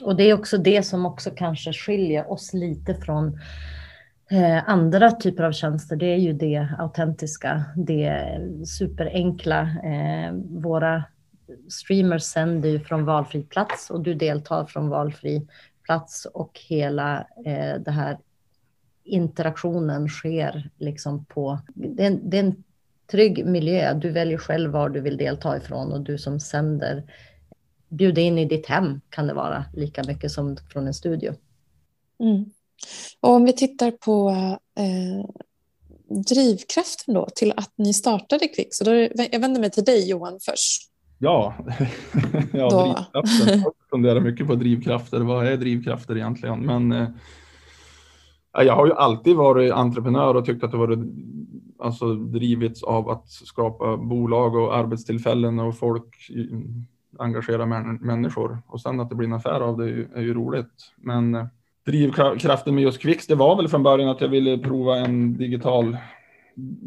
och 0.00 0.16
det 0.16 0.22
är 0.22 0.34
också 0.34 0.58
det 0.58 0.82
som 0.82 1.06
också 1.06 1.30
kanske 1.30 1.72
skiljer 1.72 2.32
oss 2.32 2.52
lite 2.52 2.94
från 2.94 3.38
eh, 4.30 4.68
andra 4.68 5.10
typer 5.10 5.42
av 5.42 5.52
tjänster. 5.52 5.96
Det 5.96 6.06
är 6.06 6.18
ju 6.18 6.32
det 6.32 6.68
autentiska, 6.78 7.64
det 7.76 8.38
superenkla. 8.66 9.60
Eh, 9.60 10.32
våra 10.48 11.04
streamers 11.68 12.22
sänder 12.22 12.68
ju 12.68 12.80
från 12.80 13.04
valfri 13.04 13.42
plats 13.42 13.90
och 13.90 14.00
du 14.00 14.14
deltar 14.14 14.66
från 14.66 14.88
valfri 14.88 15.46
plats 15.84 16.26
och 16.34 16.60
hela 16.68 17.26
eh, 17.46 17.80
det 17.84 17.90
här 17.90 18.18
interaktionen 19.04 20.08
sker 20.08 20.70
liksom 20.78 21.24
på, 21.24 21.60
det 21.74 22.02
är, 22.02 22.06
en, 22.06 22.30
det 22.30 22.36
är 22.36 22.44
en 22.44 22.64
trygg 23.10 23.46
miljö. 23.46 23.94
Du 23.94 24.10
väljer 24.10 24.38
själv 24.38 24.70
var 24.70 24.88
du 24.88 25.00
vill 25.00 25.16
delta 25.16 25.56
ifrån 25.56 25.92
och 25.92 26.00
du 26.00 26.18
som 26.18 26.40
sänder 26.40 27.02
bjuda 27.92 28.20
in 28.20 28.38
i 28.38 28.44
ditt 28.44 28.66
hem 28.66 29.00
kan 29.10 29.26
det 29.26 29.34
vara 29.34 29.64
lika 29.74 30.02
mycket 30.06 30.30
som 30.30 30.56
från 30.72 30.86
en 30.86 30.94
studio. 30.94 31.34
Mm. 32.20 32.44
Och 33.20 33.30
om 33.30 33.44
vi 33.44 33.52
tittar 33.52 33.90
på 33.90 34.30
eh, 34.78 35.30
drivkraften 36.28 37.14
då 37.14 37.28
till 37.34 37.52
att 37.56 37.72
ni 37.76 37.94
startade 37.94 38.48
Kvick. 38.48 38.74
Så 38.74 38.84
då, 38.84 38.92
jag 39.32 39.40
vänder 39.40 39.60
mig 39.60 39.70
till 39.70 39.84
dig 39.84 40.08
Johan 40.10 40.38
först. 40.40 40.90
Ja, 41.18 41.54
ja 42.52 42.68
drivkraften. 42.68 43.60
Jag 43.60 43.72
funderar 43.90 44.20
mycket 44.20 44.46
på 44.46 44.54
drivkrafter. 44.54 45.20
Vad 45.20 45.46
är 45.46 45.56
drivkrafter 45.56 46.16
egentligen? 46.16 46.60
Men 46.60 46.92
eh, 46.92 47.08
jag 48.52 48.76
har 48.76 48.86
ju 48.86 48.92
alltid 48.92 49.36
varit 49.36 49.72
entreprenör 49.72 50.34
och 50.34 50.44
tyckt 50.46 50.64
att 50.64 50.70
det 50.70 50.76
varit 50.76 50.98
alltså, 51.78 52.14
drivits 52.14 52.82
av 52.82 53.08
att 53.08 53.30
skapa 53.30 53.96
bolag 53.96 54.54
och 54.54 54.76
arbetstillfällen 54.76 55.58
och 55.58 55.78
folk 55.78 56.30
engagera 57.18 57.66
människor 58.00 58.62
och 58.66 58.80
sen 58.80 59.00
att 59.00 59.08
det 59.10 59.14
blir 59.14 59.28
en 59.28 59.34
affär 59.34 59.60
av 59.60 59.76
det 59.76 59.84
är 59.84 59.88
ju, 59.88 60.08
är 60.14 60.22
ju 60.22 60.34
roligt. 60.34 60.92
Men 60.96 61.34
eh, 61.34 61.46
drivkraften 61.86 62.74
med 62.74 62.84
just 62.84 63.02
Kvix, 63.02 63.26
det 63.26 63.34
var 63.34 63.56
väl 63.56 63.68
från 63.68 63.82
början 63.82 64.08
att 64.08 64.20
jag 64.20 64.28
ville 64.28 64.58
prova 64.58 64.96
en 64.96 65.36
digital, 65.36 65.96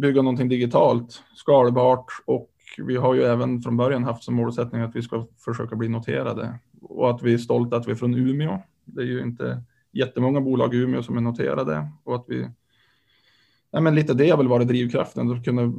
bygga 0.01 0.21
någonting 0.21 0.49
digitalt, 0.49 1.23
skalbart 1.35 2.05
och 2.25 2.49
vi 2.77 2.95
har 2.95 3.13
ju 3.13 3.23
även 3.23 3.61
från 3.61 3.77
början 3.77 4.03
haft 4.03 4.23
som 4.23 4.35
målsättning 4.35 4.81
att 4.81 4.95
vi 4.95 5.01
ska 5.01 5.27
försöka 5.45 5.75
bli 5.75 5.89
noterade 5.89 6.59
och 6.81 7.09
att 7.09 7.23
vi 7.23 7.33
är 7.33 7.37
stolta 7.37 7.77
att 7.77 7.87
vi 7.87 7.91
är 7.91 7.95
från 7.95 8.15
Umeå. 8.15 8.57
Det 8.85 9.01
är 9.01 9.05
ju 9.05 9.21
inte 9.21 9.61
jättemånga 9.91 10.41
bolag 10.41 10.73
i 10.73 10.77
Umeå 10.77 11.03
som 11.03 11.17
är 11.17 11.21
noterade 11.21 11.89
och 12.03 12.15
att 12.15 12.25
vi 12.27 12.47
Nej, 13.75 13.81
men 13.81 13.95
lite 13.95 14.13
det 14.13 14.29
har 14.29 14.37
väl 14.37 14.47
varit 14.47 14.67
drivkraften. 14.67 15.31
Att 15.31 15.45
kunna, 15.45 15.73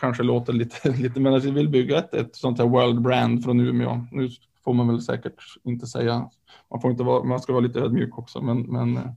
kanske 0.00 0.22
låter 0.22 0.52
lite, 0.52 0.88
lite 0.98 1.20
men 1.20 1.34
att 1.34 1.44
vi 1.44 1.50
vill 1.50 1.68
bygga 1.68 1.98
ett, 1.98 2.14
ett 2.14 2.36
sånt 2.36 2.58
här 2.58 2.66
world 2.66 3.02
brand 3.02 3.44
från 3.44 3.60
Umeå. 3.60 4.06
Nu 4.12 4.28
får 4.64 4.74
man 4.74 4.88
väl 4.88 5.02
säkert 5.02 5.42
inte 5.64 5.86
säga, 5.86 6.30
man, 6.70 6.80
får 6.80 6.90
inte 6.90 7.02
vara, 7.02 7.24
man 7.24 7.40
ska 7.40 7.52
vara 7.52 7.62
lite 7.62 7.80
ödmjuk 7.80 8.18
också, 8.18 8.40
men, 8.40 8.60
men 8.60 8.96
eh, 8.96 9.10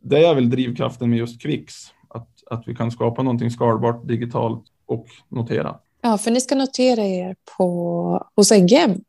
det 0.00 0.26
är 0.26 0.34
väl 0.34 0.50
drivkraften 0.50 1.10
med 1.10 1.18
just 1.18 1.42
Kvix, 1.42 1.74
att, 2.08 2.28
att 2.50 2.68
vi 2.68 2.74
kan 2.74 2.90
skapa 2.90 3.22
någonting 3.22 3.50
skalbart 3.50 4.08
digitalt 4.08 4.64
och 4.86 5.06
notera. 5.28 5.78
Ja, 6.02 6.18
för 6.18 6.30
ni 6.30 6.40
ska 6.40 6.54
notera 6.54 7.04
er 7.04 7.36
på, 7.56 8.26
hos 8.36 8.52
NGM. 8.52 9.00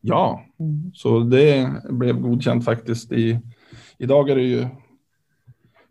Ja, 0.00 0.44
mm. 0.58 0.92
så 0.94 1.20
det 1.20 1.70
blev 1.90 2.20
godkänt 2.20 2.64
faktiskt 2.64 3.12
i, 3.12 3.38
idag 3.98 4.30
är 4.30 4.36
det 4.36 4.42
ju 4.42 4.66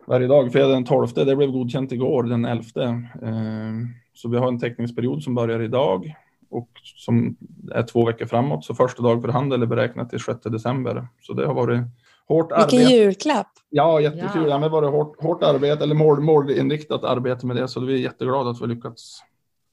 varje 0.10 0.28
dag, 0.28 0.52
fredag 0.52 0.68
den 0.68 0.86
12, 0.86 1.08
det 1.16 1.36
blev 1.36 1.52
godkänt 1.52 1.92
igår 1.92 2.24
den 2.24 2.46
11. 2.46 2.66
Eh, 3.22 3.74
så 4.22 4.30
vi 4.30 4.38
har 4.38 4.48
en 4.48 4.60
teckningsperiod 4.60 5.24
som 5.24 5.36
börjar 5.36 5.60
idag 5.60 6.16
och 6.50 6.70
som 6.84 7.38
är 7.72 7.84
två 7.84 8.06
veckor 8.06 8.26
framåt. 8.26 8.66
Så 8.66 8.76
första 8.76 9.04
dag 9.04 9.22
för 9.22 9.30
handel 9.30 9.62
är 9.62 9.66
beräknat 9.66 10.10
till 10.10 10.20
6 10.20 10.40
december. 10.44 11.08
Så 11.22 11.34
det 11.34 11.48
har 11.48 11.54
varit 11.54 11.82
hårt 12.28 12.52
arbete. 12.52 12.78
Vilken 12.78 12.96
julklapp! 12.98 13.48
Ja, 13.70 14.02
jättekul. 14.02 14.44
Ja. 14.44 14.50
Ja, 14.50 14.60
men 14.60 14.72
varit 14.72 14.92
hårt, 14.92 15.22
hårt 15.22 15.44
arbete 15.44 15.84
eller 15.84 15.96
mål, 15.96 16.22
målinriktat 16.22 17.04
arbete 17.04 17.46
med 17.46 17.56
det. 17.56 17.68
Så 17.68 17.80
vi 17.80 17.94
är 17.94 17.98
jätteglada 17.98 18.50
att 18.50 18.62
vi 18.62 18.68
lyckats 18.68 19.20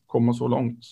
komma 0.07 0.33
så 0.33 0.49
långt 0.49 0.85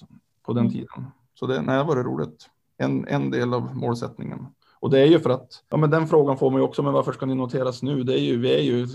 på 0.47 0.53
den 0.53 0.67
mm. 0.67 0.73
tiden. 0.73 1.07
Så 1.35 1.47
det, 1.47 1.61
det 1.61 1.73
har 1.73 1.85
varit 1.85 2.07
roligt. 2.07 2.47
En, 2.77 3.09
en 3.09 3.31
del 3.31 3.55
av 3.55 3.77
målsättningen. 3.77 4.47
Och 4.81 4.91
det 4.91 5.01
är 5.01 5.07
ju 5.07 5.21
för 5.21 5.31
att, 5.31 5.65
ja 5.69 5.77
men 5.77 5.91
den 5.91 6.07
frågan 6.07 6.39
får 6.39 6.51
man 6.51 6.61
ju 6.61 6.65
också, 6.65 6.83
men 6.83 6.93
varför 6.93 7.13
ska 7.13 7.27
ni 7.27 7.35
noteras 7.35 7.83
nu? 7.83 8.03
Det 8.03 8.21
är 8.21 8.23
ju, 8.23 8.41
vi 8.41 8.55
är 8.55 8.63
ju, 8.63 8.87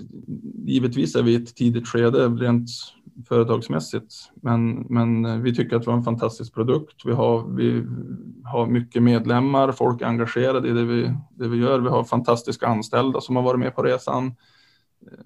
givetvis 0.65 1.15
är 1.15 1.23
vi 1.23 1.31
i 1.31 1.35
ett 1.35 1.55
tidigt 1.55 1.87
skede 1.87 2.27
rent 2.27 2.69
företagsmässigt, 3.27 4.13
men, 4.41 4.85
men 4.89 5.43
vi 5.43 5.55
tycker 5.55 5.75
att 5.75 5.87
vi 5.87 5.91
har 5.91 5.97
en 5.97 6.03
fantastisk 6.03 6.53
produkt. 6.53 7.05
Vi 7.05 7.11
har, 7.11 7.55
vi 7.55 7.83
har 8.45 8.67
mycket 8.67 9.03
medlemmar, 9.03 9.71
folk 9.71 10.01
är 10.01 10.05
engagerade 10.05 10.69
i 10.69 10.71
det 10.71 10.85
vi, 10.85 11.13
det 11.29 11.47
vi 11.47 11.57
gör. 11.57 11.79
Vi 11.79 11.89
har 11.89 12.03
fantastiska 12.03 12.67
anställda 12.67 13.21
som 13.21 13.35
har 13.35 13.43
varit 13.43 13.59
med 13.59 13.75
på 13.75 13.83
resan. 13.83 14.35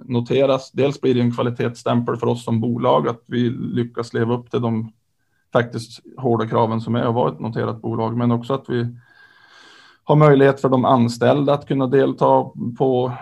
Noteras, 0.06 0.72
dels 0.72 1.02
blir 1.02 1.14
det 1.14 1.22
en 1.22 1.36
kvalitetsstämpel 1.36 2.18
för 2.18 2.28
oss 2.28 2.44
som 2.44 2.62
bolag 2.62 3.08
att 3.08 3.24
vi 3.26 3.50
lyckas 3.50 4.14
leva 4.14 4.34
upp 4.34 4.52
till 4.52 4.62
de 4.62 4.92
faktiskt 5.54 6.00
hårda 6.18 6.48
kraven 6.48 6.82
som 6.82 6.96
är 6.96 7.04
att 7.04 7.16
vara 7.16 7.32
ett 7.32 7.40
noterat 7.40 7.82
bolag, 7.82 8.18
men 8.18 8.32
också 8.32 8.54
att 8.54 8.66
vi 8.70 8.98
har 10.04 10.16
möjlighet 10.16 10.62
för 10.62 10.70
de 10.70 10.86
anställda 10.86 11.54
att 11.54 11.68
kunna 11.68 11.88
delta 11.88 12.46
på 12.78 13.14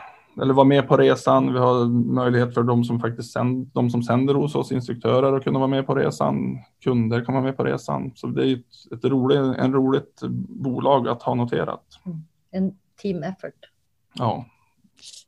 eller 0.42 0.54
vara 0.54 0.68
med 0.68 0.88
på 0.88 0.98
resan. 0.98 1.54
Vi 1.54 1.60
har 1.60 1.86
möjlighet 2.14 2.54
för 2.54 2.64
de 2.64 2.84
som 2.84 3.00
faktiskt 3.00 3.34
sänder, 3.34 3.68
de 3.74 3.90
som 3.90 4.04
sänder 4.04 4.34
hos 4.34 4.56
oss, 4.56 4.72
instruktörer, 4.72 5.34
att 5.34 5.44
kunna 5.44 5.60
vara 5.60 5.68
med 5.68 5.86
på 5.86 5.96
resan. 5.96 6.58
Kunder 6.84 7.26
kan 7.26 7.34
vara 7.34 7.44
med 7.44 7.58
på 7.58 7.64
resan. 7.64 8.12
Så 8.16 8.28
det 8.28 8.50
är 8.50 8.54
ett, 8.54 8.94
ett 8.94 9.06
roligt, 9.06 9.58
en 9.60 9.74
roligt 9.74 10.22
bolag 10.50 11.08
att 11.08 11.24
ha 11.24 11.36
noterat. 11.36 11.86
Mm. 12.06 12.24
En 12.52 12.78
team 13.02 13.24
effort. 13.24 13.70
Ja. 14.14 14.46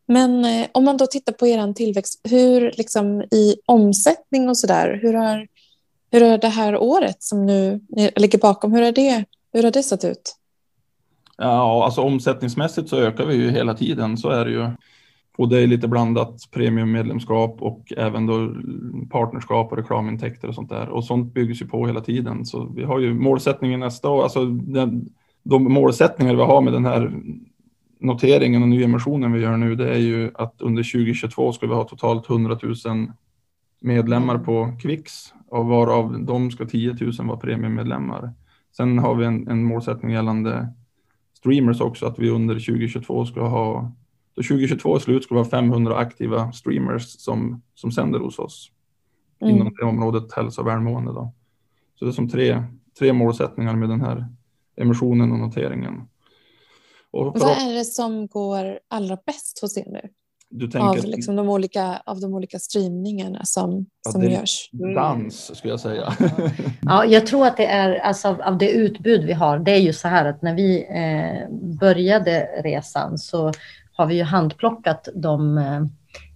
Men 0.06 0.46
eh, 0.46 0.68
om 0.72 0.84
man 0.84 0.98
då 0.98 1.08
tittar 1.08 1.34
på 1.34 1.48
er 1.48 1.74
tillväxt, 1.74 2.22
hur 2.24 2.72
liksom 2.78 3.22
i 3.22 3.56
omsättning 3.66 4.50
och 4.50 4.58
så 4.58 4.68
där, 4.68 5.00
hur 5.02 5.14
har, 5.14 5.48
hur 6.12 6.30
har 6.30 6.38
det 6.38 6.48
här 6.48 6.78
året 6.78 7.24
som 7.24 7.46
nu 7.46 7.82
ligger 8.16 8.40
bakom, 8.40 8.74
hur 8.74 8.82
har 8.82 8.92
det, 8.92 9.26
hur 9.54 9.64
har 9.64 9.72
det 9.72 9.84
sett 9.84 10.06
ut? 10.06 10.36
Ja, 11.38 11.86
alltså 11.86 12.02
omsättningsmässigt 12.02 12.90
så 12.90 12.98
ökar 12.98 13.26
vi 13.26 13.36
ju 13.36 13.52
hela 13.52 13.74
tiden, 13.74 14.18
så 14.18 14.30
är 14.30 14.46
det 14.46 14.52
ju. 14.52 14.70
Och 15.38 15.50
det 15.50 15.60
är 15.60 15.68
lite 15.68 15.88
blandat 15.88 16.42
premiummedlemskap 16.52 17.62
och 17.62 17.94
även 17.98 18.26
då 18.26 18.54
partnerskap 19.10 19.72
och 19.72 19.78
reklamintäkter 19.78 20.48
och 20.48 20.56
sånt 20.56 20.70
där. 20.70 20.90
Och 20.90 21.06
sånt 21.06 21.34
byggs 21.34 21.62
ju 21.62 21.68
på 21.68 21.88
hela 21.88 22.02
tiden. 22.02 22.46
Så 22.46 22.66
vi 22.76 22.84
har 22.84 23.00
ju 23.00 23.14
målsättningen 23.14 23.80
nästa 23.80 24.10
år, 24.10 24.24
alltså 24.24 24.46
den, 24.46 25.10
de 25.44 25.74
målsättningar 25.74 26.36
vi 26.36 26.42
har 26.42 26.62
med 26.62 26.74
den 26.74 26.86
här 26.86 27.12
noteringen 28.00 28.62
och 28.62 28.70
nyemissionen 28.70 29.32
vi 29.32 29.42
gör 29.42 29.58
nu, 29.58 29.76
det 29.76 29.94
är 29.94 30.00
ju 30.00 30.32
att 30.34 30.62
under 30.62 30.84
2022 30.84 31.54
ska 31.54 31.68
vi 31.68 31.74
ha 31.74 31.84
totalt 31.84 32.30
100 32.30 32.58
000 32.86 33.12
medlemmar 33.82 34.38
på 34.38 34.78
Kvix 34.82 35.34
och 35.48 35.66
varav 35.66 36.26
de 36.26 36.52
ska 36.52 36.66
10 36.66 36.96
000 37.02 37.12
vara 37.18 37.38
premiummedlemmar. 37.38 38.34
Sen 38.78 39.00
har 39.00 39.16
vi 39.16 39.26
en, 39.26 39.48
en 39.48 39.64
målsättning 39.64 40.12
gällande 40.12 40.74
streamers 41.44 41.82
också, 41.82 42.06
att 42.06 42.20
vi 42.20 42.30
under 42.30 42.56
2022 42.56 43.26
ska 43.26 43.48
ha, 43.48 43.92
då 44.36 44.44
2022 44.44 44.96
är 44.96 45.00
slut 45.00 45.24
ska 45.24 45.36
vi 45.36 45.42
ha 45.42 45.50
500 45.50 45.98
aktiva 45.98 46.52
streamers 46.52 47.04
som, 47.04 47.62
som 47.76 47.92
sänder 47.92 48.20
hos 48.20 48.40
oss 48.40 48.72
mm. 49.42 49.56
inom 49.56 49.74
det 49.74 49.86
området 49.86 50.34
hälsa 50.34 50.62
och 50.62 50.68
välmående. 50.68 51.12
Då. 51.12 51.34
Så 51.96 52.06
det 52.06 52.12
är 52.12 52.14
som 52.14 52.30
tre, 52.30 52.64
tre 53.00 53.14
målsättningar 53.14 53.76
med 53.76 53.90
den 53.90 54.02
här 54.02 54.28
emissionen 54.76 55.32
och 55.32 55.40
noteringen. 55.40 56.02
Och 57.12 57.40
Vad 57.40 57.58
är 57.58 57.74
det 57.74 57.86
som 57.86 58.28
går 58.28 58.80
allra 58.88 59.18
bäst 59.26 59.60
hos 59.62 59.78
er 59.78 59.86
nu? 59.88 60.10
Du 60.56 60.68
tänker... 60.68 61.00
av, 61.00 61.06
liksom 61.06 61.36
de 61.36 61.50
olika, 61.50 62.02
av 62.06 62.20
de 62.20 62.34
olika 62.34 62.60
streamningarna 62.60 63.46
som, 63.46 63.86
ja, 64.06 64.12
som 64.12 64.24
görs? 64.24 64.70
Dans 64.72 65.56
skulle 65.56 65.74
jag 65.74 65.80
säga. 65.80 66.14
ja, 66.82 67.06
jag 67.06 67.28
tror 67.28 67.48
att 67.48 67.58
det 67.58 67.66
är 67.66 68.00
alltså, 68.00 68.28
av, 68.28 68.42
av 68.42 68.58
det 68.58 68.72
utbud 68.72 69.24
vi 69.24 69.34
har. 69.34 69.60
Det 69.60 69.72
är 69.72 69.80
ju 69.80 69.94
så 69.94 70.08
här 70.08 70.26
att 70.26 70.42
när 70.42 70.56
vi 70.56 70.86
eh, 70.90 71.50
började 71.80 72.50
resan 72.64 73.18
så 73.18 73.52
har 73.92 74.06
vi 74.06 74.16
ju 74.16 74.24
handplockat 74.24 75.08
de 75.16 75.58
eh, 75.58 75.86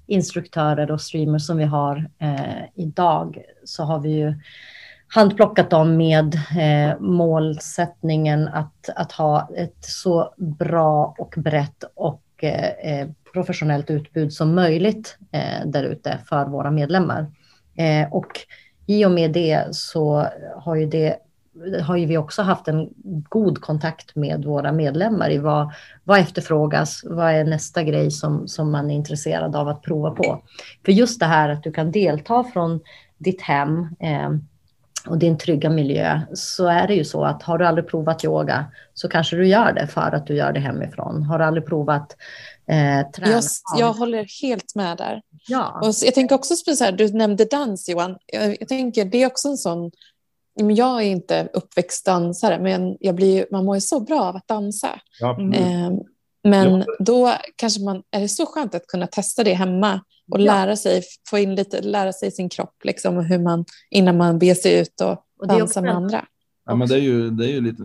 instruktörer 0.08 0.92
och 0.92 1.02
streamers 1.02 1.46
som 1.46 1.58
vi 1.58 1.66
har 1.66 2.10
eh, 2.20 2.64
idag. 2.76 3.42
Så 3.64 3.84
har 3.84 4.00
vi 4.00 4.10
ju 4.10 4.34
handplockat 5.08 5.70
dem 5.70 5.98
med 5.98 6.36
eh, 6.36 7.00
målsättningen 7.00 8.48
att, 8.48 8.90
att 8.96 9.12
ha 9.12 9.50
ett 9.56 9.86
så 9.86 10.34
bra 10.38 11.16
och 11.18 11.34
brett 11.38 11.84
och 11.96 12.44
eh, 12.44 13.08
professionellt 13.34 13.90
utbud 13.90 14.34
som 14.34 14.56
möjligt 14.56 15.18
eh, 15.32 15.66
där 15.66 15.84
ute 15.84 16.20
för 16.30 16.46
våra 16.46 16.72
medlemmar. 16.72 17.32
Eh, 17.78 18.14
och 18.14 18.32
i 18.86 19.06
och 19.06 19.12
med 19.12 19.32
det 19.32 19.76
så 19.76 20.28
har 20.56 20.76
ju 20.76 20.86
det 20.86 21.18
har 21.82 21.98
ju 21.98 22.06
vi 22.06 22.18
också 22.18 22.42
haft 22.42 22.68
en 22.68 22.90
god 23.30 23.62
kontakt 23.62 24.16
med 24.16 24.46
våra 24.46 24.72
medlemmar 24.72 25.32
i 25.32 25.38
vad, 25.38 25.72
vad 26.04 26.20
efterfrågas, 26.20 27.02
vad 27.04 27.34
är 27.34 27.44
nästa 27.44 27.84
grej 27.84 28.12
som, 28.12 28.48
som 28.48 28.72
man 28.72 28.92
är 28.92 28.96
intresserad 28.96 29.56
av 29.56 29.68
att 29.68 29.82
prova 29.82 30.12
på. 30.12 30.44
För 30.86 30.92
just 30.92 31.20
det 31.20 31.26
här 31.26 31.50
att 31.50 31.64
du 31.64 31.72
kan 31.72 31.92
delta 31.92 32.44
från 32.44 32.80
ditt 33.18 33.42
hem 33.42 33.90
eh, 34.00 34.30
och 35.08 35.18
din 35.18 35.38
trygga 35.38 35.70
miljö 35.70 36.22
så 36.34 36.68
är 36.68 36.88
det 36.88 36.94
ju 36.94 37.06
så 37.06 37.24
att 37.26 37.44
har 37.44 37.58
du 37.58 37.66
aldrig 37.66 37.88
provat 37.88 38.24
yoga 38.26 38.66
så 38.94 39.10
kanske 39.10 39.36
du 39.36 39.48
gör 39.48 39.74
det 39.74 39.88
för 39.88 40.16
att 40.16 40.28
du 40.28 40.36
gör 40.36 40.52
det 40.52 40.60
hemifrån. 40.60 41.24
Har 41.24 41.40
du 41.40 41.46
aldrig 41.46 41.66
provat 41.66 42.16
eh, 42.68 43.12
träna. 43.12 43.32
Jag, 43.32 43.44
jag 43.78 43.94
håller 43.94 44.42
helt 44.42 44.76
med 44.76 44.98
där. 44.98 45.22
Ja. 45.48 45.80
Och 45.82 45.94
jag 46.02 46.14
tänker 46.14 46.36
också 46.36 46.56
så 46.56 46.84
här, 46.84 46.92
du 46.92 47.14
nämnde 47.14 47.46
dans 47.46 47.90
Johan. 47.90 48.18
Jag, 48.26 48.58
jag, 48.60 48.68
tänker 48.68 49.06
det 49.06 49.24
är 49.24 49.28
också 49.28 49.48
en 49.48 49.58
sån, 49.58 49.92
jag 50.56 51.02
är 51.02 51.06
inte 51.06 51.50
uppväxt 51.54 52.06
dansare 52.06 52.60
men 52.60 52.98
jag 53.00 53.16
blir, 53.16 53.46
man 53.52 53.66
mår 53.66 53.76
ju 53.76 53.82
så 53.82 54.00
bra 54.00 54.22
av 54.22 54.36
att 54.36 54.48
dansa. 54.48 55.00
Ja, 55.20 55.40
eh, 55.54 55.92
men 56.44 56.80
ja. 56.80 56.86
då 57.00 57.34
kanske 57.56 57.84
man, 57.84 58.04
är 58.12 58.20
det 58.20 58.30
så 58.30 58.46
skönt 58.46 58.76
att 58.76 58.88
kunna 58.88 59.08
testa 59.08 59.44
det 59.44 59.54
hemma 59.54 60.02
och 60.32 60.40
lära 60.40 60.76
sig, 60.76 61.04
få 61.30 61.38
in 61.38 61.56
lite, 61.56 61.82
lära 61.82 62.14
sig 62.14 62.32
sin 62.32 62.50
kropp 62.50 62.76
liksom, 62.84 63.18
hur 63.18 63.40
man, 63.40 63.66
innan 63.90 64.18
man 64.18 64.40
beger 64.40 64.56
sig 64.56 64.80
ut 64.80 65.02
och, 65.02 65.24
och 65.40 65.48
dansar 65.48 65.82
med 65.82 65.96
andra. 65.96 66.26
Ja, 66.70 66.76
men 66.76 66.88
det 66.88 66.96
är 66.96 67.00
ju, 67.00 67.30
det 67.30 67.46
är 67.46 67.50
ju 67.50 67.62
lite. 67.62 67.84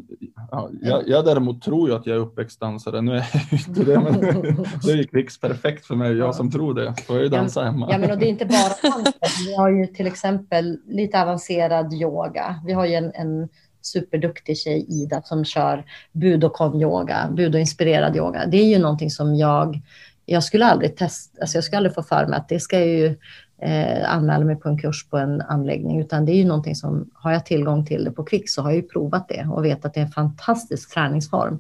Ja, 0.51 0.71
jag, 0.81 1.09
jag 1.09 1.25
däremot 1.25 1.63
tror 1.63 1.89
ju 1.89 1.95
att 1.95 2.07
jag 2.07 2.17
är 2.17 2.21
uppväxt 2.21 2.61
dansare. 2.61 3.01
Nu 3.01 3.13
är 3.13 3.27
jag 3.33 3.61
inte 3.61 3.85
det, 3.85 4.01
men 4.01 4.21
det 4.85 4.93
är 4.93 4.97
ju 4.97 5.05
kvicks 5.05 5.41
perfekt 5.41 5.87
för 5.87 5.95
mig. 5.95 6.17
Jag 6.17 6.35
som 6.35 6.51
tror 6.51 6.75
det. 6.75 6.95
Får 7.07 7.17
jag 7.17 7.23
ju 7.23 7.29
dansa 7.29 7.65
hemma. 7.65 7.89
Ja, 7.91 7.99
men 7.99 8.11
och 8.11 8.19
det 8.19 8.27
är 8.27 8.29
inte 8.29 8.47
bara 8.47 8.91
dans. 8.93 9.15
Vi 9.47 9.57
har 9.57 9.71
ju 9.71 9.87
till 9.87 10.07
exempel 10.07 10.79
lite 10.87 11.23
avancerad 11.23 11.95
yoga. 11.95 12.61
Vi 12.67 12.73
har 12.73 12.87
ju 12.87 12.95
en, 12.95 13.13
en 13.15 13.49
superduktig 13.87 14.59
tjej, 14.59 14.87
Ida, 14.89 15.23
som 15.23 15.45
kör 15.45 15.85
budokon-yoga, 16.13 17.29
budoinspirerad 17.31 18.17
yoga. 18.17 18.47
Det 18.47 18.57
är 18.57 18.67
ju 18.67 18.79
någonting 18.79 19.11
som 19.11 19.37
jag, 19.37 19.81
jag 20.27 20.45
skulle 20.45 20.67
aldrig 20.67 20.97
testa, 20.97 21.41
alltså 21.41 21.57
jag 21.57 21.65
skulle 21.65 21.77
aldrig 21.77 21.95
få 21.95 22.03
för 22.03 22.27
mig 22.27 22.39
att 22.39 22.49
det 22.49 22.61
ska 22.61 22.85
ju 22.85 23.17
eh, 23.63 24.15
anmäla 24.15 24.45
mig 24.45 24.57
på 24.57 24.69
en 24.69 24.79
kurs 24.79 25.09
på 25.11 25.19
en 25.19 25.41
anläggning, 25.41 26.01
utan 26.01 26.25
det 26.25 26.33
är 26.33 26.37
ju 26.37 26.45
någonting 26.45 26.75
som, 26.75 27.11
har 27.15 27.33
jag 27.33 27.47
tillgång 27.47 27.87
till 27.87 28.05
det 28.05 28.11
på 28.11 28.25
Kvick 28.25 28.51
så 28.51 28.63
har 28.63 28.71
jag 28.71 28.77
ju 28.77 28.89
provat 28.89 29.29
det 29.29 29.47
och 29.51 29.65
vet 29.65 29.85
att 29.85 29.95
det 29.95 30.01
är 30.01 30.05
en 30.05 30.11
fantastisk 30.11 30.95
träningsform. 30.95 31.59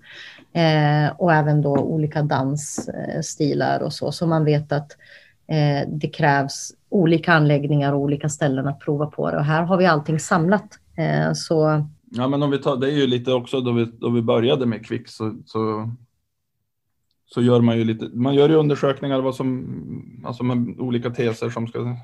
Eh, 0.52 1.12
och 1.16 1.32
även 1.32 1.62
då 1.62 1.76
olika 1.76 2.22
dansstilar 2.22 3.80
eh, 3.80 3.86
och 3.86 3.92
så, 3.92 4.12
så 4.12 4.26
man 4.26 4.44
vet 4.44 4.72
att 4.72 4.96
eh, 5.46 5.88
det 5.88 6.08
krävs 6.08 6.72
olika 6.88 7.32
anläggningar 7.32 7.92
och 7.92 8.00
olika 8.00 8.28
ställen 8.28 8.66
att 8.66 8.80
prova 8.80 9.06
på 9.06 9.30
det. 9.30 9.36
Och 9.36 9.44
här 9.44 9.62
har 9.62 9.76
vi 9.76 9.86
allting 9.86 10.20
samlat. 10.20 10.78
Eh, 10.96 11.32
så... 11.32 11.86
Ja, 12.14 12.28
men 12.28 12.42
om 12.42 12.50
vi 12.50 12.58
tar, 12.58 12.76
det 12.76 12.86
är 12.86 12.96
ju 12.96 13.06
lite 13.06 13.32
också 13.32 13.60
då 13.60 13.72
vi, 13.72 13.84
då 13.84 14.10
vi 14.10 14.22
började 14.22 14.66
med 14.66 14.86
Kvick 14.86 15.08
så, 15.08 15.36
så 15.46 15.90
så 17.34 17.42
gör 17.42 17.60
man 17.60 17.78
ju 17.78 17.84
lite, 17.84 18.10
man 18.14 18.34
gör 18.34 18.48
ju 18.48 18.54
undersökningar 18.54 19.20
vad 19.20 19.34
som, 19.34 20.22
alltså 20.24 20.44
med 20.44 20.80
olika 20.80 21.10
teser 21.10 21.50
som, 21.50 21.68
ska, 21.68 21.96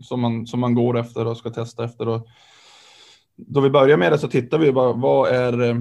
som, 0.00 0.20
man, 0.20 0.46
som 0.46 0.60
man 0.60 0.74
går 0.74 0.98
efter 0.98 1.26
och 1.26 1.36
ska 1.36 1.50
testa 1.50 1.84
efter. 1.84 2.08
Och 2.08 2.26
då 3.36 3.60
vi 3.60 3.70
börjar 3.70 3.96
med 3.96 4.12
det 4.12 4.18
så 4.18 4.28
tittar 4.28 4.58
vi 4.58 4.72
bara, 4.72 4.92
vad 4.92 5.28
är, 5.28 5.76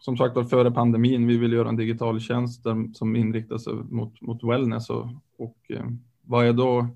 som 0.00 0.16
sagt 0.16 0.36
var 0.36 0.44
före 0.44 0.70
pandemin, 0.70 1.26
vi 1.26 1.36
vill 1.36 1.52
göra 1.52 1.68
en 1.68 1.76
digital 1.76 2.20
tjänst 2.20 2.66
som 2.94 3.16
inriktar 3.16 3.58
sig 3.58 3.74
mot, 3.74 4.20
mot 4.20 4.44
wellness 4.44 4.90
och, 4.90 5.08
och 5.38 5.56
eh, 5.68 5.84
vad 6.22 6.46
är 6.46 6.52
då 6.52 6.88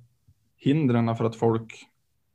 hindren 0.56 1.16
för 1.16 1.24
att 1.24 1.36
folk 1.36 1.86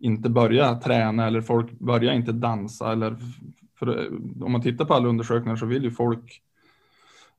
inte 0.06 0.30
börjar 0.30 0.76
träna 0.76 1.28
eller 1.28 1.42
folk 1.42 1.72
börjar 1.72 2.14
inte 2.14 2.32
dansa 2.32 2.92
eller 2.92 3.16
för, 3.80 4.08
om 4.44 4.52
man 4.52 4.62
tittar 4.62 4.86
på 4.86 4.94
alla 4.94 5.08
undersökningar 5.08 5.56
så 5.56 5.66
vill 5.66 5.84
ju 5.84 5.92
folk 5.92 6.42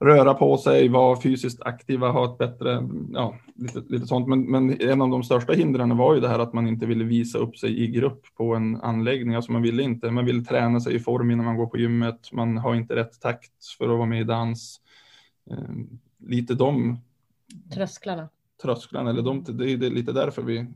röra 0.00 0.34
på 0.34 0.56
sig, 0.58 0.88
vara 0.88 1.20
fysiskt 1.20 1.62
aktiva, 1.62 2.08
ha 2.08 2.32
ett 2.32 2.38
bättre, 2.38 2.88
ja, 3.12 3.36
lite, 3.54 3.82
lite 3.88 4.06
sånt. 4.06 4.28
Men, 4.28 4.50
men 4.50 4.80
en 4.80 5.02
av 5.02 5.10
de 5.10 5.22
största 5.22 5.52
hindren 5.52 5.96
var 5.96 6.14
ju 6.14 6.20
det 6.20 6.28
här 6.28 6.38
att 6.38 6.52
man 6.52 6.68
inte 6.68 6.86
ville 6.86 7.04
visa 7.04 7.38
upp 7.38 7.56
sig 7.56 7.82
i 7.82 7.86
grupp 7.86 8.26
på 8.36 8.54
en 8.54 8.76
anläggning. 8.76 9.34
Alltså 9.34 9.52
man 9.52 9.62
ville 9.62 9.82
inte, 9.82 10.10
man 10.10 10.24
ville 10.24 10.44
träna 10.44 10.80
sig 10.80 10.94
i 10.94 10.98
form 10.98 11.30
innan 11.30 11.44
man 11.44 11.56
går 11.56 11.66
på 11.66 11.78
gymmet. 11.78 12.32
Man 12.32 12.58
har 12.58 12.74
inte 12.74 12.96
rätt 12.96 13.20
takt 13.20 13.66
för 13.78 13.84
att 13.84 13.98
vara 13.98 14.06
med 14.06 14.20
i 14.20 14.24
dans. 14.24 14.80
Eh, 15.50 15.56
lite 16.26 16.54
de 16.54 16.98
trösklarna. 17.74 18.28
Trösklarna, 18.62 19.10
eller 19.10 19.22
de, 19.22 19.44
det 19.44 19.72
är 19.72 19.90
lite 19.90 20.12
därför 20.12 20.42
vi 20.42 20.66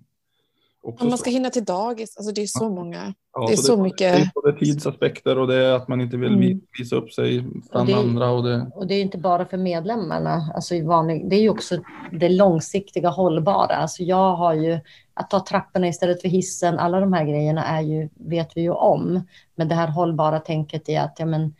också 0.82 1.06
man 1.06 1.18
ska 1.18 1.30
hinna 1.30 1.50
till 1.50 1.64
dagis, 1.64 2.16
alltså 2.16 2.32
det 2.32 2.42
är 2.42 2.46
så 2.46 2.70
många. 2.70 3.14
Ja, 3.32 3.46
det 3.46 3.52
är 3.52 3.56
så, 3.56 3.62
så 3.62 3.76
det, 3.76 3.82
mycket. 3.82 3.98
Det 3.98 4.06
är 4.06 4.30
både 4.34 4.58
tidsaspekter 4.58 5.38
och 5.38 5.46
det 5.46 5.56
är 5.56 5.72
att 5.72 5.88
man 5.88 6.00
inte 6.00 6.16
vill 6.16 6.34
mm. 6.34 6.60
visa 6.78 6.96
upp 6.96 7.12
sig 7.12 7.40
bland 7.40 7.64
och 7.72 7.86
det, 7.86 7.94
andra. 7.94 8.30
Och 8.30 8.44
det... 8.44 8.70
och 8.74 8.86
det 8.86 8.94
är 8.94 9.02
inte 9.02 9.18
bara 9.18 9.46
för 9.46 9.56
medlemmarna, 9.56 10.52
alltså 10.54 10.74
i 10.74 10.82
vanlig, 10.82 11.30
det 11.30 11.36
är 11.36 11.40
ju 11.40 11.50
också 11.50 11.78
det 12.12 12.28
långsiktiga 12.28 13.08
hållbara. 13.08 13.76
Alltså 13.76 14.02
jag 14.02 14.36
har 14.36 14.54
ju, 14.54 14.80
att 15.14 15.30
ta 15.30 15.44
trapporna 15.46 15.88
istället 15.88 16.22
för 16.22 16.28
hissen, 16.28 16.78
alla 16.78 17.00
de 17.00 17.12
här 17.12 17.24
grejerna 17.24 17.64
är 17.64 17.82
ju, 17.82 18.08
vet 18.14 18.56
vi 18.56 18.60
ju 18.60 18.70
om. 18.70 19.26
Men 19.54 19.68
det 19.68 19.74
här 19.74 19.88
hållbara 19.88 20.40
tänket 20.40 20.88
är 20.88 21.00
att 21.00 21.16
ja, 21.18 21.26
men, 21.26 21.54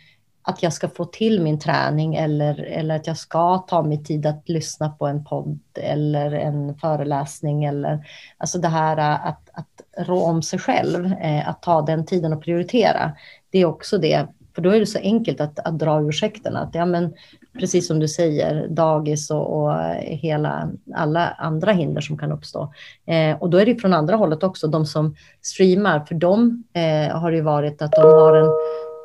att 0.51 0.63
jag 0.63 0.73
ska 0.73 0.89
få 0.89 1.05
till 1.05 1.43
min 1.43 1.59
träning 1.59 2.15
eller, 2.15 2.63
eller 2.63 2.97
att 2.97 3.07
jag 3.07 3.17
ska 3.17 3.59
ta 3.59 3.83
mig 3.83 4.05
tid 4.05 4.27
att 4.27 4.49
lyssna 4.49 4.89
på 4.89 5.07
en 5.07 5.25
podd 5.25 5.59
eller 5.75 6.33
en 6.33 6.75
föreläsning 6.75 7.65
eller 7.65 8.07
alltså 8.39 8.59
det 8.59 8.69
här 8.69 8.97
att, 9.29 9.51
att 9.53 10.07
rå 10.07 10.25
om 10.25 10.43
sig 10.43 10.59
själv, 10.59 11.13
eh, 11.13 11.49
att 11.49 11.63
ta 11.63 11.83
den 11.83 12.07
tiden 12.07 12.33
och 12.33 12.43
prioritera. 12.43 13.13
Det 13.51 13.59
är 13.59 13.67
också 13.67 13.99
det, 13.99 14.27
för 14.55 14.63
då 14.63 14.71
är 14.71 14.81
det 14.81 14.87
så 14.87 14.99
enkelt 14.99 15.41
att, 15.41 15.59
att 15.59 15.79
dra 15.79 16.03
ursäkten 16.03 16.57
att 16.57 16.75
ja 16.75 16.87
men 16.87 17.15
precis 17.59 17.87
som 17.87 17.99
du 17.99 18.09
säger, 18.09 18.69
dagis 18.69 19.31
och, 19.31 19.63
och 19.63 19.73
hela, 20.01 20.71
alla 20.95 21.29
andra 21.29 21.73
hinder 21.73 22.01
som 22.01 22.19
kan 22.19 22.33
uppstå. 22.33 22.73
Eh, 23.07 23.37
och 23.43 23.51
då 23.51 23.59
är 23.59 23.67
det 23.67 23.81
från 23.81 23.95
andra 23.95 24.17
hållet 24.17 24.43
också, 24.43 24.67
de 24.67 24.87
som 24.87 25.17
streamar, 25.43 26.01
för 26.01 26.15
dem 26.15 26.65
eh, 26.73 27.17
har 27.17 27.33
det 27.33 27.43
varit 27.43 27.83
att 27.83 27.93
de 27.93 28.03
har 28.03 28.37
en 28.37 28.51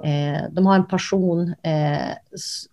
Eh, 0.04 0.44
de 0.52 0.66
har 0.66 0.76
en 0.76 0.88
passion 0.88 1.56
eh, 1.62 2.12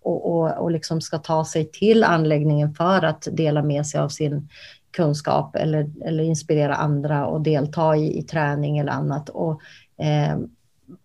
och, 0.01 0.33
och, 0.33 0.59
och 0.59 0.71
liksom 0.71 1.01
ska 1.01 1.19
ta 1.19 1.45
sig 1.45 1.71
till 1.71 2.05
anläggningen 2.05 2.75
för 2.75 3.05
att 3.05 3.29
dela 3.33 3.63
med 3.63 3.87
sig 3.87 4.01
av 4.01 4.09
sin 4.09 4.49
kunskap 4.91 5.57
eller, 5.57 5.91
eller 6.05 6.25
inspirera 6.25 6.75
andra 6.75 7.27
och 7.27 7.41
delta 7.41 7.97
i, 7.97 8.19
i 8.19 8.23
träning 8.23 8.79
eller 8.79 8.93
annat. 8.93 9.29
Och, 9.29 9.61
eh, 10.05 10.39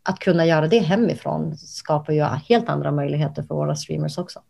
att 0.03 0.19
kunna 0.19 0.45
göra 0.45 0.67
det 0.67 0.79
hemifrån 0.79 1.57
skapar 1.57 2.13
ju 2.13 2.23
helt 2.23 2.69
andra 2.69 2.91
möjligheter 2.91 3.43
för 3.43 3.55
våra 3.55 3.75
streamers 3.75 4.17
också. 4.17 4.41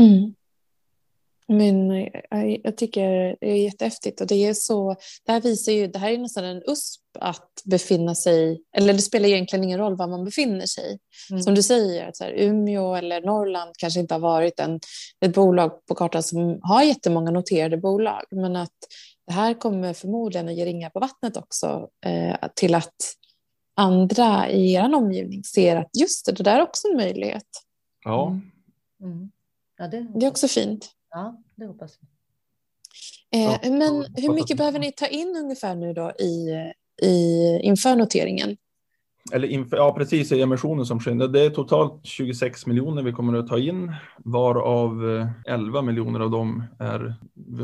Mm. 0.00 0.34
Men 1.50 1.90
eh, 1.90 2.60
jag 2.64 2.76
tycker 2.76 3.36
det 3.40 3.50
är 3.50 3.64
jättehäftigt 3.64 4.20
och 4.20 4.26
det 4.26 4.46
är 4.46 4.54
så, 4.54 4.96
det 5.26 5.32
här 5.32 5.40
visar 5.40 5.72
ju, 5.72 5.86
det 5.86 5.98
här 5.98 6.10
är 6.10 6.18
nästan 6.18 6.44
en 6.44 6.62
USP 6.66 7.00
att 7.18 7.62
befinna 7.64 8.14
sig, 8.14 8.62
eller 8.76 8.92
det 8.92 8.98
spelar 8.98 9.28
egentligen 9.28 9.64
ingen 9.64 9.78
roll 9.78 9.96
var 9.96 10.06
man 10.06 10.24
befinner 10.24 10.66
sig. 10.66 10.98
Mm. 11.30 11.42
Som 11.42 11.54
du 11.54 11.62
säger, 11.62 12.08
att 12.08 12.16
så 12.16 12.24
här, 12.24 12.32
Umeå 12.32 12.94
eller 12.94 13.20
Norrland 13.20 13.74
kanske 13.78 14.00
inte 14.00 14.14
har 14.14 14.18
varit 14.18 14.60
en, 14.60 14.80
ett 15.24 15.34
bolag 15.34 15.86
på 15.86 15.94
kartan 15.94 16.22
som 16.22 16.60
har 16.62 16.82
jättemånga 16.82 17.30
noterade 17.30 17.76
bolag, 17.76 18.24
men 18.30 18.56
att 18.56 18.78
det 19.26 19.32
här 19.32 19.54
kommer 19.54 19.92
förmodligen 19.92 20.48
att 20.48 20.54
ge 20.54 20.64
ringar 20.64 20.90
på 20.90 21.00
vattnet 21.00 21.36
också 21.36 21.88
eh, 22.06 22.36
till 22.54 22.74
att 22.74 22.94
andra 23.76 24.50
i 24.50 24.72
er 24.72 24.94
omgivning 24.94 25.44
ser 25.44 25.76
att 25.76 25.90
just 26.00 26.26
det, 26.26 26.32
det 26.32 26.42
där 26.42 26.58
är 26.58 26.62
också 26.62 26.88
en 26.88 26.96
möjlighet. 26.96 27.48
Ja. 28.04 28.26
Mm. 28.26 28.42
mm. 29.02 29.30
ja 29.78 29.88
det, 29.88 30.06
det 30.14 30.26
är 30.26 30.30
också 30.30 30.48
fint. 30.48 30.90
Ja, 31.10 31.42
det 31.54 31.66
hoppas 31.66 31.98
vi. 32.00 32.06
Eh, 33.38 33.70
men 33.70 34.06
hur 34.16 34.34
mycket 34.34 34.56
behöver 34.56 34.78
ni 34.78 34.92
ta 34.92 35.06
in 35.06 35.36
ungefär 35.36 35.74
nu 35.74 35.92
då 35.92 36.12
i, 36.18 36.50
i, 37.02 37.60
inför 37.62 37.96
noteringen? 37.96 38.56
Eller 39.32 39.48
inför, 39.48 39.76
ja, 39.76 39.94
precis 39.98 40.32
i 40.32 40.42
emissionen 40.42 40.86
som 40.86 41.00
sker. 41.00 41.28
Det 41.28 41.40
är 41.40 41.50
totalt 41.50 42.00
26 42.02 42.66
miljoner 42.66 43.02
vi 43.02 43.12
kommer 43.12 43.38
att 43.38 43.48
ta 43.48 43.58
in, 43.58 43.92
varav 44.16 45.04
11 45.46 45.78
eh, 45.78 45.84
miljoner 45.84 46.20
av 46.20 46.30
dem 46.30 46.64
är. 46.78 47.14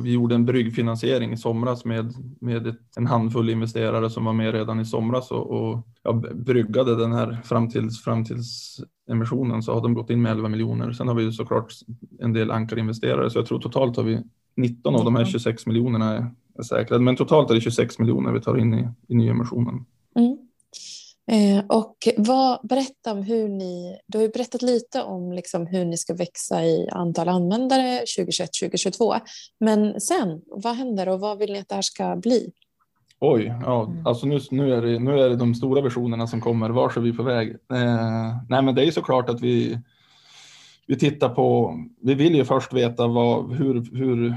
Vi 0.03 0.13
gjorde 0.13 0.35
en 0.35 0.47
bryggfinansiering 0.47 1.33
i 1.33 1.37
somras 1.37 1.85
med, 1.85 2.13
med 2.41 2.67
ett, 2.67 2.77
en 2.97 3.07
handfull 3.07 3.51
investerare 3.51 4.11
som 4.11 4.25
var 4.25 4.33
med 4.33 4.55
redan 4.55 4.81
i 4.81 4.85
somras 4.85 5.31
och, 5.31 5.51
och 5.51 5.87
ja, 6.03 6.13
bryggade 6.35 6.97
den 6.97 7.13
här 7.13 7.43
fram 7.45 7.71
tills, 7.71 8.05
fram 8.05 8.25
tills 8.25 8.81
emissionen 9.11 9.63
så 9.63 9.75
har 9.75 9.81
de 9.81 9.95
gått 9.95 10.11
in 10.11 10.23
med 10.23 10.33
11 10.33 10.49
miljoner. 10.49 10.93
Sen 10.93 11.09
har 11.09 11.15
vi 11.15 11.33
såklart 11.33 11.73
en 12.21 12.33
del 12.33 12.51
ankarinvesterare 12.51 13.31
så 13.31 13.39
jag 13.39 13.47
tror 13.47 13.59
totalt 13.59 13.97
har 13.97 14.05
vi 14.05 14.23
19 14.57 14.95
av 14.95 15.05
de 15.05 15.17
här 15.17 15.25
26 15.25 15.67
miljonerna 15.67 16.15
är, 16.15 16.31
är 16.59 16.63
säkrade. 16.63 17.05
Men 17.05 17.17
totalt 17.17 17.51
är 17.51 17.55
det 17.55 17.61
26 17.61 17.99
miljoner 17.99 18.33
vi 18.33 18.41
tar 18.41 18.59
in 18.59 18.75
i, 18.75 18.89
i 19.09 19.15
nyemissionen. 19.15 19.85
Eh, 21.37 21.65
och 21.69 21.97
vad, 22.17 22.59
berätta 22.63 23.13
om 23.13 23.23
hur 23.23 23.49
ni, 23.49 23.99
du 24.07 24.19
har 24.19 24.23
ju 24.23 24.29
berättat 24.29 24.63
lite 24.63 25.03
om 25.03 25.33
liksom 25.33 25.67
hur 25.67 25.85
ni 25.85 25.97
ska 25.97 26.15
växa 26.15 26.65
i 26.65 26.89
antal 26.93 27.29
användare 27.29 28.05
2021-2022. 28.19 29.21
Men 29.61 30.01
sen, 30.01 30.43
vad 30.47 30.77
händer 30.77 31.09
och 31.09 31.21
vad 31.21 31.39
vill 31.39 31.53
ni 31.53 31.59
att 31.59 31.69
det 31.69 31.75
här 31.75 31.83
ska 31.83 32.17
bli? 32.17 32.53
Oj, 33.21 33.55
ja, 33.63 33.93
alltså 34.05 34.27
nu, 34.27 34.41
nu, 34.51 34.75
är 34.75 34.83
det, 34.83 34.99
nu 34.99 35.21
är 35.21 35.29
det 35.29 35.37
de 35.37 35.55
stora 35.55 35.81
versionerna 35.81 36.27
som 36.27 36.41
kommer. 36.41 36.71
Var 36.71 36.99
är 36.99 37.01
vi 37.01 37.13
på 37.13 37.23
väg? 37.23 37.49
Eh, 37.51 38.37
nej, 38.49 38.63
men 38.63 38.75
det 38.75 38.83
är 38.83 38.87
ju 38.87 38.93
såklart 38.93 39.29
att 39.29 39.41
vi, 39.41 39.79
vi 40.87 40.99
tittar 40.99 41.29
på. 41.29 41.75
Vi 42.01 42.15
vill 42.15 42.35
ju 42.35 42.45
först 42.45 42.73
veta 42.73 43.07
vad, 43.07 43.53
hur, 43.53 43.97
hur. 43.97 44.35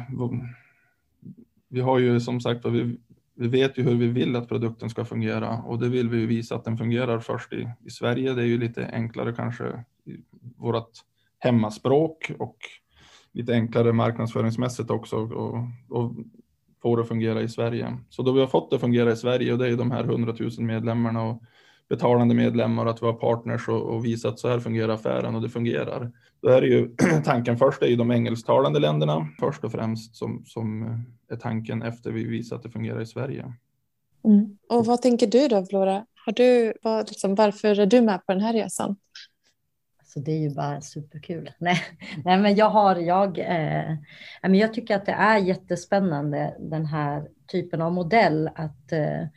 Vi 1.70 1.82
har 1.82 2.00
ju 2.00 2.20
som 2.20 2.42
sagt 2.42 2.66
vi, 2.66 2.98
vi 3.40 3.48
vet 3.48 3.78
ju 3.78 3.84
hur 3.84 3.96
vi 3.96 4.08
vill 4.08 4.36
att 4.36 4.50
produkten 4.50 4.90
ska 4.90 5.06
fungera 5.06 5.58
och 5.58 5.80
det 5.80 5.90
vill 5.90 6.10
vi 6.10 6.26
visa 6.26 6.56
att 6.56 6.66
den 6.66 6.78
fungerar 6.78 7.20
först 7.20 7.54
i, 7.54 7.70
i 7.86 7.90
Sverige. 7.90 8.34
Det 8.34 8.42
är 8.42 8.46
ju 8.46 8.58
lite 8.58 8.90
enklare 8.94 9.34
kanske 9.34 9.64
i 10.06 10.18
vårt 10.58 10.92
hemmaspråk 11.40 12.32
och 12.40 12.58
lite 13.32 13.54
enklare 13.54 13.94
marknadsföringsmässigt 13.94 14.90
också 14.90 15.16
och, 15.18 15.58
och 15.90 16.16
få 16.82 16.96
det 16.96 17.02
att 17.02 17.08
fungera 17.08 17.42
i 17.42 17.50
Sverige. 17.50 17.98
Så 18.10 18.22
då 18.24 18.32
vi 18.32 18.40
har 18.40 18.48
fått 18.48 18.70
det 18.70 18.76
att 18.76 18.82
fungera 18.82 19.12
i 19.12 19.16
Sverige 19.16 19.52
och 19.54 19.58
det 19.60 19.68
är 19.68 19.78
de 19.78 19.92
här 19.92 20.04
100 20.04 20.36
000 20.40 20.52
medlemmarna 20.58 21.24
och 21.24 21.44
betalande 21.90 22.36
medlemmar 22.36 22.86
att 22.86 23.02
vi 23.02 23.06
har 23.06 23.14
partners 23.14 23.68
och, 23.68 23.82
och 23.82 24.06
visa 24.06 24.30
att 24.30 24.40
så 24.40 24.50
här 24.50 24.60
fungerar 24.60 24.94
affären 24.94 25.36
och 25.36 25.42
det 25.42 25.50
fungerar. 25.50 26.12
Då 26.42 26.50
är 26.50 26.62
det 26.62 26.68
ju 26.68 26.96
tanken 27.26 27.58
först 27.58 27.82
är 27.82 27.88
ju 27.88 27.96
de 27.96 28.12
engelsktalande 28.12 28.80
länderna 28.80 29.28
först 29.40 29.64
och 29.64 29.72
främst 29.72 30.16
som, 30.16 30.44
som 30.46 30.84
är 31.30 31.36
tanken 31.36 31.82
efter 31.82 32.12
vi 32.12 32.24
visar 32.24 32.56
att 32.56 32.64
det 32.64 32.70
fungerar 32.70 33.02
i 33.02 33.06
Sverige. 33.06 33.54
Mm. 34.24 34.58
Och 34.70 34.86
vad 34.86 35.02
tänker 35.02 35.28
du 35.28 35.48
då 35.48 35.66
Flora? 35.66 36.06
Har 36.26 36.34
du, 36.34 36.74
vad, 36.82 37.10
liksom, 37.10 37.36
varför 37.36 37.80
är 37.80 37.86
du 37.86 38.02
med 38.02 38.26
på 38.26 38.32
den 38.34 38.42
här 38.42 38.54
resan? 38.54 38.96
Så 40.06 40.20
det 40.20 40.32
är 40.32 40.38
ju 40.38 40.56
bara 40.56 40.82
superkul. 40.82 41.52
Nej, 41.60 41.82
nej 42.26 42.38
men 42.38 42.56
jag 42.56 42.70
har, 42.70 42.96
jag, 42.96 43.40
eh, 43.40 43.96
jag 44.42 44.74
tycker 44.74 44.96
att 44.96 45.06
det 45.06 45.12
är 45.12 45.38
jättespännande 45.38 46.56
den 46.60 46.86
här 46.86 47.28
typen 47.52 47.82
av 47.82 47.94
modell 47.94 48.50
att 48.56 48.92
eh, 48.92 49.28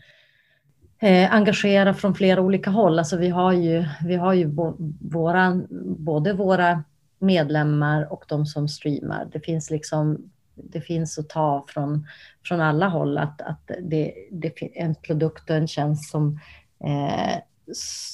eh, 1.03 1.35
engagera 1.35 1.95
från 1.95 2.15
flera 2.15 2.41
olika 2.41 2.71
håll. 2.71 2.99
Alltså 2.99 3.17
vi 3.17 3.29
har 3.29 3.53
ju, 3.53 3.85
vi 4.05 4.15
har 4.15 4.33
ju 4.33 4.47
bo, 4.47 4.77
våra, 5.01 5.63
både 5.99 6.33
våra 6.33 6.85
medlemmar 7.19 8.13
och 8.13 8.25
de 8.29 8.47
som 8.47 8.69
streamar. 8.69 9.29
Det 9.33 9.41
finns 9.41 9.71
liksom 9.71 10.31
det 10.55 10.81
finns 10.81 11.19
att 11.19 11.29
ta 11.29 11.65
från, 11.69 12.07
från 12.45 12.61
alla 12.61 12.89
håll 12.89 13.19
att, 13.19 13.43
att 13.43 13.71
det, 13.83 14.15
det 14.31 14.63
är 14.63 14.83
en 14.83 14.95
produkt 14.95 15.51
och 15.51 15.57
en 15.57 15.69
tjänst 15.69 16.11
som, 16.11 16.41
eh, 16.85 17.39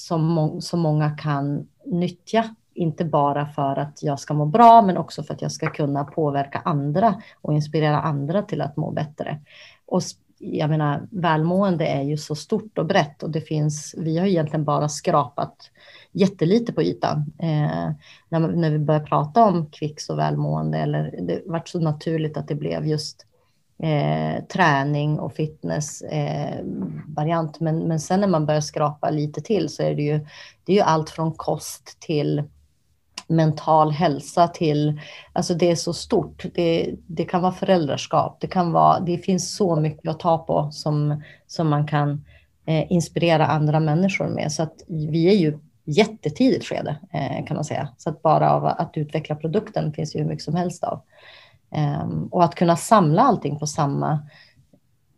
som, 0.07 0.25
må, 0.25 0.61
som 0.61 0.79
många 0.79 1.17
kan 1.17 1.67
nyttja. 1.85 2.55
Inte 2.73 3.05
bara 3.05 3.45
för 3.45 3.79
att 3.79 4.03
jag 4.03 4.19
ska 4.19 4.33
må 4.33 4.45
bra, 4.45 4.81
men 4.81 4.97
också 4.97 5.23
för 5.23 5.33
att 5.33 5.41
jag 5.41 5.51
ska 5.51 5.69
kunna 5.69 6.03
påverka 6.03 6.61
andra 6.65 7.21
och 7.41 7.53
inspirera 7.53 8.01
andra 8.01 8.41
till 8.41 8.61
att 8.61 8.77
må 8.77 8.91
bättre. 8.91 9.39
Och 9.85 10.01
jag 10.39 10.69
menar, 10.69 11.07
välmående 11.11 11.85
är 11.85 12.01
ju 12.01 12.17
så 12.17 12.35
stort 12.35 12.77
och 12.77 12.85
brett 12.85 13.23
och 13.23 13.29
det 13.29 13.41
finns, 13.41 13.95
vi 13.97 14.17
har 14.17 14.25
egentligen 14.25 14.63
bara 14.63 14.89
skrapat 14.89 15.71
jättelite 16.11 16.73
på 16.73 16.83
ytan. 16.83 17.33
Eh, 17.39 17.91
när, 18.29 18.39
när 18.39 18.71
vi 18.71 18.79
började 18.79 19.05
prata 19.05 19.43
om 19.43 19.65
kvicks 19.71 20.09
och 20.09 20.19
välmående, 20.19 20.77
eller 20.77 21.15
det 21.21 21.41
varit 21.45 21.67
så 21.67 21.79
naturligt 21.79 22.37
att 22.37 22.47
det 22.47 22.55
blev 22.55 22.87
just 22.87 23.25
eh, 23.83 24.43
träning 24.43 25.19
och 25.19 25.33
fitness 25.33 26.01
eh, 26.01 26.65
variant. 27.07 27.59
Men, 27.59 27.79
men 27.79 27.99
sen 27.99 28.19
när 28.19 28.27
man 28.27 28.45
börjar 28.45 28.61
skrapa 28.61 29.09
lite 29.09 29.41
till 29.41 29.69
så 29.69 29.83
är 29.83 29.95
det 29.95 30.01
ju, 30.01 30.19
det 30.63 30.71
är 30.73 30.75
ju 30.75 30.81
allt 30.81 31.09
från 31.09 31.31
kost 31.33 31.97
till 31.99 32.43
mental 33.29 33.91
hälsa 33.91 34.47
till, 34.47 35.01
alltså 35.33 35.53
det 35.53 35.71
är 35.71 35.75
så 35.75 35.93
stort. 35.93 36.45
Det, 36.55 36.95
det 37.07 37.25
kan 37.25 37.41
vara 37.41 37.51
föräldraskap, 37.51 38.37
det 38.39 38.47
kan 38.47 38.71
vara, 38.71 38.99
det 38.99 39.17
finns 39.17 39.55
så 39.55 39.75
mycket 39.75 40.09
att 40.09 40.19
ta 40.19 40.37
på 40.37 40.69
som, 40.71 41.23
som 41.47 41.69
man 41.69 41.87
kan 41.87 42.25
eh, 42.65 42.91
inspirera 42.91 43.47
andra 43.47 43.79
människor 43.79 44.27
med. 44.27 44.51
Så 44.51 44.63
att 44.63 44.83
vi 44.87 45.29
är 45.29 45.35
ju 45.35 45.59
jättetidigt 45.85 46.65
skede 46.65 46.97
eh, 47.13 47.45
kan 47.45 47.55
man 47.55 47.65
säga. 47.65 47.89
Så 47.97 48.09
att 48.09 48.21
bara 48.21 48.51
av 48.51 48.65
att 48.65 48.97
utveckla 48.97 49.35
produkten 49.35 49.93
finns 49.93 50.15
ju 50.15 50.19
hur 50.19 50.27
mycket 50.27 50.43
som 50.43 50.55
helst 50.55 50.83
av. 50.83 51.01
Um, 52.03 52.27
och 52.31 52.43
att 52.43 52.55
kunna 52.55 52.75
samla 52.75 53.21
allting 53.21 53.59
på 53.59 53.67
samma 53.67 54.19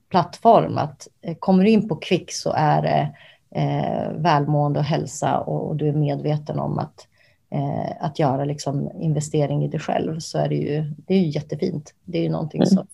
plattform. 0.09 0.77
Att 0.77 1.07
eh, 1.21 1.35
kommer 1.39 1.63
du 1.63 1.69
in 1.69 1.89
på 1.89 1.95
Kvick 1.95 2.33
så 2.33 2.53
är 2.55 2.81
det 2.81 3.15
eh, 3.55 4.11
välmående 4.11 4.79
och 4.79 4.85
hälsa 4.85 5.39
och, 5.39 5.67
och, 5.67 5.75
du 5.75 5.87
är 5.87 5.93
medveten 5.93 6.59
om 6.59 6.79
att, 6.79 7.07
eh, 7.51 8.05
att 8.05 8.19
göra 8.19 8.45
liksom 8.45 8.91
investering 9.01 9.63
i 9.63 9.67
dig 9.67 9.79
själv 9.79 10.19
så 10.19 10.37
är 10.37 10.49
det 10.49 10.55
ju, 10.55 10.93
det 11.07 11.13
är 11.13 11.19
ju 11.19 11.29
jättefint. 11.29 11.93
Det 12.05 12.17
är 12.17 12.23
ju 12.23 12.29
någonting 12.29 12.61
mm. 12.61 12.69
som, 12.69 12.87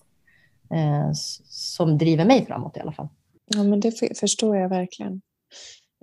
eh, 0.78 1.12
som 1.46 1.98
driver 1.98 2.26
mig 2.26 2.46
framåt 2.46 2.78
i 2.78 2.80
alla 2.80 2.92
fall. 2.92 3.08
Ja, 3.46 3.64
men 3.64 3.80
det 3.80 3.92
förstår 4.20 4.58
jag 4.58 4.70
verkligen. 4.70 5.22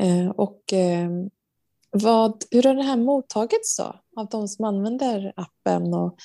Eh, 0.01 0.29
och 0.29 0.61
ehm, 0.73 1.31
vad, 1.91 2.45
hur 2.51 2.63
har 2.63 2.75
det 2.75 2.83
här 2.83 2.97
mottagits 2.97 3.77
då 3.77 4.01
av 4.17 4.29
de 4.29 4.49
som 4.49 4.65
använder 4.65 5.33
appen 5.37 5.95
och 5.95 6.17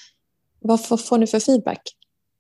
vad 0.60 0.86
får, 0.86 0.98
får 0.98 1.18
ni 1.18 1.28
för 1.28 1.40
feedback? 1.40 1.82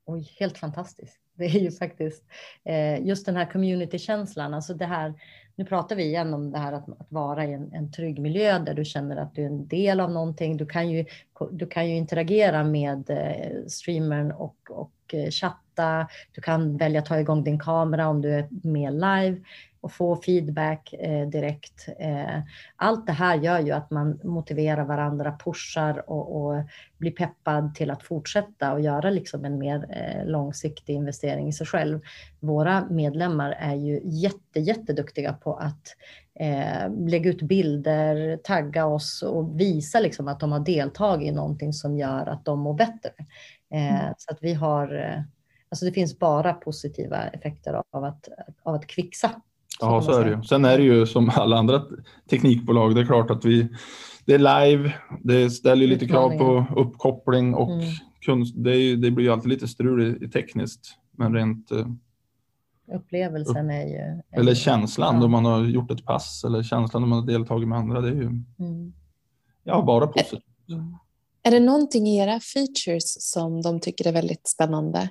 Oj, 0.06 0.36
helt 0.39 0.58
fantastiskt. 0.58 1.19
Det 1.34 1.45
är 1.45 1.60
ju 1.60 1.71
faktiskt 1.71 2.23
eh, 2.63 3.06
just 3.06 3.25
den 3.25 3.36
här 3.36 3.52
communitykänslan, 3.52 4.54
alltså 4.54 4.73
det 4.73 4.86
här, 4.86 5.13
nu 5.60 5.65
pratar 5.65 5.95
vi 5.95 6.04
igen 6.04 6.34
om 6.34 6.52
det 6.52 6.58
här 6.58 6.74
att, 6.74 6.89
att 6.89 7.12
vara 7.12 7.45
i 7.45 7.54
en, 7.54 7.74
en 7.74 7.91
trygg 7.91 8.19
miljö 8.19 8.60
där 8.60 8.74
du 8.74 8.86
känner 8.86 9.17
att 9.17 9.36
du 9.36 9.41
är 9.41 9.45
en 9.45 9.67
del 9.67 10.00
av 10.00 10.12
någonting. 10.12 10.58
Du 10.58 10.65
kan 10.65 10.89
ju, 10.89 11.06
du 11.52 11.67
kan 11.67 11.89
ju 11.89 11.95
interagera 11.95 12.63
med 12.63 13.10
eh, 13.10 13.65
streamern 13.67 14.32
och, 14.32 14.56
och 14.69 15.13
eh, 15.13 15.30
chatta. 15.30 16.08
Du 16.32 16.41
kan 16.41 16.78
välja 16.78 17.00
att 17.00 17.06
ta 17.06 17.19
igång 17.19 17.43
din 17.43 17.60
kamera 17.60 18.08
om 18.08 18.22
du 18.22 18.34
är 18.34 18.48
med 18.50 18.93
live 18.93 19.41
och 19.81 19.91
få 19.91 20.15
feedback 20.15 20.93
eh, 20.93 21.27
direkt. 21.27 21.89
Eh, 21.99 22.39
allt 22.75 23.07
det 23.07 23.13
här 23.13 23.35
gör 23.35 23.59
ju 23.59 23.71
att 23.71 23.91
man 23.91 24.19
motiverar 24.23 24.85
varandra, 24.85 25.37
pushar 25.43 26.09
och, 26.09 26.35
och 26.35 26.63
blir 26.97 27.11
peppad 27.11 27.75
till 27.75 27.91
att 27.91 28.03
fortsätta 28.03 28.73
och 28.73 28.81
göra 28.81 29.09
liksom 29.09 29.45
en 29.45 29.57
mer 29.57 29.85
eh, 29.89 30.25
långsiktig 30.25 30.93
investering 30.93 31.47
i 31.47 31.53
sig 31.53 31.67
själv. 31.67 31.99
Våra 32.39 32.85
medlemmar 32.89 33.51
är 33.51 33.75
ju 33.75 34.01
jätte, 34.03 34.59
jätteduktiga 34.59 35.33
på 35.33 35.53
att 35.55 35.95
eh, 36.39 37.07
lägga 37.07 37.29
ut 37.29 37.41
bilder, 37.41 38.37
tagga 38.37 38.85
oss 38.85 39.21
och 39.21 39.59
visa 39.59 39.99
liksom 39.99 40.27
att 40.27 40.39
de 40.39 40.51
har 40.51 40.59
deltagit 40.59 41.27
i 41.27 41.31
någonting 41.31 41.73
som 41.73 41.97
gör 41.97 42.25
att 42.25 42.45
de 42.45 42.59
mår 42.59 42.73
bättre. 42.73 43.11
Eh, 43.73 44.01
mm. 44.01 44.13
Så 44.17 44.31
att 44.31 44.37
vi 44.41 44.53
har 44.53 44.95
eh, 44.95 45.21
Alltså 45.71 45.85
det 45.85 45.91
finns 45.91 46.19
bara 46.19 46.53
positiva 46.53 47.27
effekter 47.27 47.83
av 47.91 48.03
att, 48.03 48.29
av 48.63 48.75
att 48.75 48.87
kvixa 48.87 49.41
Ja, 49.79 50.01
så 50.01 50.11
är 50.11 50.25
det 50.25 50.31
ju. 50.31 50.43
Sen 50.43 50.65
är 50.65 50.77
det 50.77 50.83
ju 50.83 51.05
som 51.05 51.31
alla 51.35 51.57
andra 51.57 51.81
teknikbolag. 52.29 52.95
Det 52.95 53.01
är 53.01 53.05
klart 53.05 53.31
att 53.31 53.45
vi, 53.45 53.67
det 54.25 54.33
är 54.33 54.39
live. 54.39 54.93
Det 55.23 55.49
ställer 55.49 55.87
lite 55.87 56.07
krav 56.07 56.37
på 56.37 56.65
uppkoppling 56.75 57.53
och 57.53 57.71
mm. 57.71 57.85
kunst. 58.21 58.53
Det, 58.57 58.75
är, 58.75 58.95
det, 58.95 59.11
blir 59.11 59.25
ju 59.25 59.31
alltid 59.31 59.49
lite 59.49 59.67
strul 59.67 60.23
i, 60.23 60.29
tekniskt, 60.29 60.95
men 61.11 61.33
rent. 61.33 61.71
Eh, 61.71 61.87
Upplevelsen 62.95 63.69
är 63.69 63.85
ju. 63.85 64.21
Eller 64.31 64.55
känslan 64.55 65.15
ja. 65.15 65.21
då 65.21 65.27
man 65.27 65.45
har 65.45 65.65
gjort 65.65 65.91
ett 65.91 66.05
pass 66.05 66.43
eller 66.43 66.63
känslan 66.63 67.01
då 67.01 67.07
man 67.07 67.19
har 67.19 67.27
deltagit 67.27 67.67
med 67.67 67.77
andra. 67.77 68.01
Det 68.01 68.09
är 68.09 68.13
ju. 68.13 68.27
Mm. 68.59 68.93
Ja, 69.63 69.81
bara 69.81 70.07
positivt. 70.07 70.43
Mm. 70.69 70.95
Är 71.43 71.51
det 71.51 71.59
någonting 71.59 72.07
i 72.07 72.17
era 72.17 72.39
features 72.39 73.31
som 73.31 73.61
de 73.61 73.79
tycker 73.79 74.07
är 74.07 74.11
väldigt 74.11 74.47
spännande? 74.47 75.09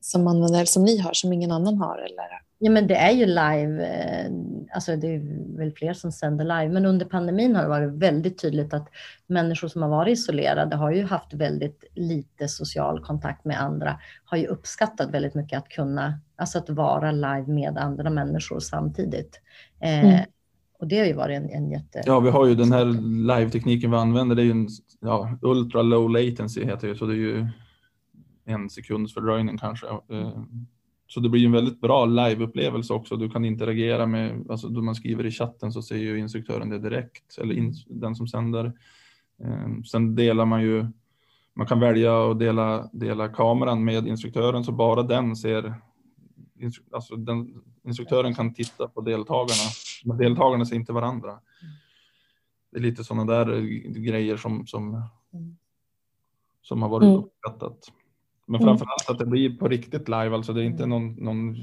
Som, 0.00 0.24
man, 0.24 0.66
som 0.66 0.84
ni 0.84 0.98
har, 0.98 1.12
som 1.12 1.32
ingen 1.32 1.52
annan 1.52 1.78
har? 1.78 1.98
Eller? 1.98 2.47
Ja, 2.60 2.70
men 2.70 2.86
det 2.86 2.94
är 2.94 3.10
ju 3.10 3.26
live. 3.26 3.86
Eh, 3.86 4.30
alltså 4.74 4.96
det 4.96 5.14
är 5.14 5.56
väl 5.58 5.72
fler 5.72 5.92
som 5.92 6.12
sänder 6.12 6.44
live, 6.44 6.68
men 6.68 6.86
under 6.86 7.06
pandemin 7.06 7.56
har 7.56 7.62
det 7.62 7.68
varit 7.68 7.92
väldigt 7.92 8.38
tydligt 8.38 8.74
att 8.74 8.88
människor 9.26 9.68
som 9.68 9.82
har 9.82 9.88
varit 9.88 10.18
isolerade 10.18 10.76
har 10.76 10.92
ju 10.92 11.04
haft 11.04 11.34
väldigt 11.34 11.84
lite 11.94 12.48
social 12.48 13.04
kontakt 13.04 13.44
med 13.44 13.60
andra, 13.60 14.00
har 14.24 14.38
ju 14.38 14.46
uppskattat 14.46 15.10
väldigt 15.10 15.34
mycket 15.34 15.58
att 15.58 15.68
kunna, 15.68 16.20
alltså 16.36 16.58
att 16.58 16.70
vara 16.70 17.12
live 17.12 17.44
med 17.46 17.78
andra 17.78 18.10
människor 18.10 18.60
samtidigt. 18.60 19.40
Eh, 19.80 20.04
mm. 20.04 20.24
och 20.78 20.88
det 20.88 20.98
har 20.98 21.06
ju 21.06 21.14
varit 21.14 21.36
en, 21.36 21.50
en 21.50 21.70
jätte... 21.70 22.02
Ja, 22.06 22.20
vi 22.20 22.30
har 22.30 22.46
ju 22.46 22.54
den 22.54 22.72
här 22.72 22.84
live-tekniken 23.36 23.90
vi 23.90 23.96
använder, 23.96 24.36
det 24.36 24.42
är 24.42 24.46
ju 24.46 24.50
en 24.50 24.68
ja, 25.00 25.38
ultra 25.42 25.82
low 25.82 26.10
latency 26.10 26.64
heter 26.64 26.88
det, 26.88 26.94
så 26.94 27.06
det 27.06 27.14
är 27.14 27.16
ju 27.16 27.46
en 28.44 28.70
sekunds 28.70 29.14
fördröjning 29.14 29.58
kanske. 29.58 29.86
Eh, 29.86 30.42
så 31.08 31.20
det 31.20 31.28
blir 31.28 31.46
en 31.46 31.52
väldigt 31.52 31.80
bra 31.80 32.06
liveupplevelse 32.06 32.92
också. 32.92 33.16
Du 33.16 33.30
kan 33.30 33.44
interagera 33.44 34.06
med, 34.06 34.50
alltså 34.50 34.68
då 34.68 34.82
man 34.82 34.94
skriver 34.94 35.26
i 35.26 35.30
chatten 35.30 35.72
så 35.72 35.82
ser 35.82 35.96
ju 35.96 36.18
instruktören 36.18 36.70
det 36.70 36.78
direkt, 36.78 37.38
eller 37.38 37.54
in, 37.54 37.74
den 37.86 38.14
som 38.14 38.28
sänder. 38.28 38.72
Um, 39.38 39.84
sen 39.84 40.14
delar 40.14 40.44
man 40.44 40.62
ju, 40.62 40.86
man 41.54 41.66
kan 41.66 41.80
välja 41.80 42.30
att 42.30 42.38
dela, 42.38 42.90
dela 42.92 43.28
kameran 43.28 43.84
med 43.84 44.06
instruktören 44.06 44.64
så 44.64 44.72
bara 44.72 45.02
den 45.02 45.36
ser, 45.36 45.74
alltså 46.92 47.16
den, 47.16 47.62
instruktören 47.84 48.34
kan 48.34 48.54
titta 48.54 48.88
på 48.88 49.00
deltagarna, 49.00 49.70
men 50.04 50.16
deltagarna 50.16 50.64
ser 50.64 50.76
inte 50.76 50.92
varandra. 50.92 51.40
Det 52.72 52.78
är 52.78 52.82
lite 52.82 53.04
sådana 53.04 53.24
där 53.24 53.60
grejer 54.00 54.36
som, 54.36 54.66
som, 54.66 54.88
mm. 55.32 55.56
som 56.62 56.82
har 56.82 56.88
varit 56.88 57.06
mm. 57.06 57.16
uppskattat. 57.16 57.92
Men 58.48 58.60
mm. 58.60 58.66
framförallt 58.66 59.10
att 59.10 59.18
det 59.18 59.26
blir 59.26 59.56
på 59.56 59.68
riktigt 59.68 60.08
live, 60.08 60.34
alltså 60.34 60.52
det 60.52 60.62
är 60.62 60.64
inte 60.64 60.86
någon, 60.86 61.12
någon 61.12 61.56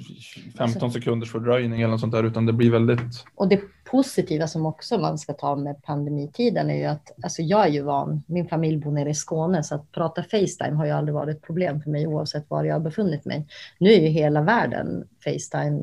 15 0.58 0.91
sekunders 0.91 1.32
fördröjning 1.32 1.82
eller 1.82 1.91
något 1.91 2.00
sånt 2.00 2.13
där, 2.13 2.24
utan 2.24 2.45
det 2.45 2.54
blir 2.54 2.71
väldigt... 2.71 3.26
Och 3.36 3.50
det 3.50 3.62
positiva 3.86 4.48
som 4.48 4.65
också 4.65 4.98
man 4.98 5.17
ska 5.17 5.34
ta 5.34 5.56
med 5.56 5.84
pandemitiden 5.84 6.69
är 6.69 6.76
ju 6.76 6.86
att, 6.86 7.12
alltså 7.24 7.41
jag 7.41 7.65
är 7.65 7.69
ju 7.69 7.82
van, 7.82 8.24
min 8.28 8.48
familj 8.48 8.78
bor 8.78 8.91
nere 8.91 9.10
i 9.10 9.13
Skåne, 9.13 9.63
så 9.63 9.76
att 9.76 9.91
prata 9.91 10.24
Facetime 10.24 10.76
har 10.78 10.86
ju 10.86 10.91
aldrig 10.91 11.13
varit 11.13 11.36
ett 11.36 11.41
problem 11.41 11.82
för 11.82 11.89
mig 11.89 12.08
oavsett 12.08 12.50
var 12.50 12.63
jag 12.63 12.76
har 12.76 12.80
befunnit 12.80 13.26
mig. 13.26 13.48
Nu 13.80 13.93
är 13.93 14.00
ju 14.00 14.08
hela 14.08 14.41
världen 14.41 15.08
Facetime 15.24 15.82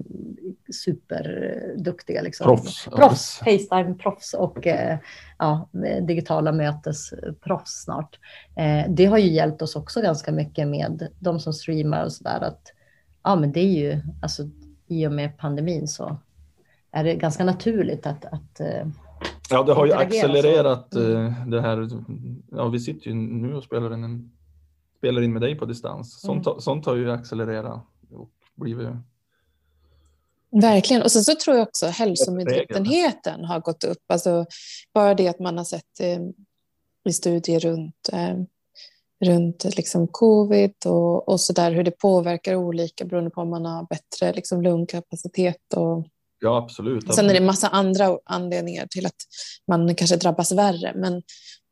superduktiga. 0.72 2.22
Liksom. 2.22 2.44
Proffs. 2.44 2.84
proffs. 2.84 3.40
Facetime-proffs 3.44 4.34
och 4.34 4.66
eh, 4.66 4.98
ja, 5.38 5.68
digitala 6.02 6.52
mötesproffs 6.52 7.84
snart. 7.84 8.18
Eh, 8.56 8.84
det 8.88 9.06
har 9.06 9.18
ju 9.18 9.30
hjälpt 9.30 9.62
oss 9.62 9.76
också 9.76 10.02
ganska 10.02 10.32
mycket 10.32 10.68
med 10.68 11.08
de 11.18 11.40
som 11.40 11.52
streamar 11.52 12.04
och 12.04 12.12
sådär. 12.12 12.40
Att, 12.40 12.72
ja, 13.22 13.36
men 13.36 13.52
det 13.52 13.60
är 13.60 13.72
ju, 13.72 14.00
alltså 14.22 14.42
i 14.88 15.06
och 15.06 15.12
med 15.12 15.38
pandemin 15.38 15.88
så 15.88 16.16
är 16.92 17.04
det 17.04 17.14
ganska 17.14 17.44
naturligt 17.44 18.06
att, 18.06 18.24
att 18.24 18.60
eh, 18.60 18.86
Ja, 19.50 19.62
det 19.62 19.72
har 19.72 19.86
ju 19.86 19.92
accelererat 19.92 20.94
mm. 20.94 21.50
det 21.50 21.60
här. 21.60 21.88
Ja, 22.50 22.68
vi 22.68 22.80
sitter 22.80 23.06
ju 23.06 23.14
nu 23.14 23.54
och 23.54 23.64
spelar 23.64 23.94
in, 23.94 24.04
en, 24.04 24.32
spelar 24.98 25.22
in 25.22 25.32
med 25.32 25.42
dig 25.42 25.58
på 25.58 25.64
distans. 25.64 26.20
Sånt, 26.20 26.46
mm. 26.46 26.60
sånt 26.60 26.86
har 26.86 26.94
ju 26.94 27.10
accelererat 27.10 27.86
och 28.10 28.30
blivit 28.54 28.88
Verkligen. 30.50 31.02
Och 31.02 31.12
sen 31.12 31.24
så 31.24 31.34
tror 31.34 31.56
jag 31.56 31.68
också 31.68 31.86
hälsomedvetenheten 31.86 33.44
har 33.44 33.60
gått 33.60 33.84
upp. 33.84 34.02
Alltså 34.06 34.46
bara 34.94 35.14
det 35.14 35.28
att 35.28 35.38
man 35.38 35.58
har 35.58 35.64
sett 35.64 36.00
eh, 36.00 36.20
i 37.04 37.12
studier 37.12 37.60
runt, 37.60 38.08
eh, 38.12 38.36
runt 39.24 39.76
liksom 39.76 40.08
covid 40.08 40.74
och, 40.84 41.28
och 41.28 41.40
så 41.40 41.52
där 41.52 41.72
hur 41.72 41.84
det 41.84 41.98
påverkar 41.98 42.54
olika 42.54 43.04
beroende 43.04 43.30
på 43.30 43.40
om 43.40 43.50
man 43.50 43.64
har 43.64 43.86
bättre 43.86 44.32
liksom, 44.32 44.62
lungkapacitet. 44.62 45.74
Och... 45.76 46.06
Ja, 46.42 46.58
absolut. 46.58 47.14
Sen 47.14 47.24
är 47.24 47.32
det 47.32 47.38
en 47.38 47.46
massa 47.46 47.68
andra 47.68 48.18
anledningar 48.24 48.86
till 48.86 49.06
att 49.06 49.16
man 49.68 49.94
kanske 49.94 50.16
drabbas 50.16 50.52
värre. 50.52 50.92
Men 50.94 51.16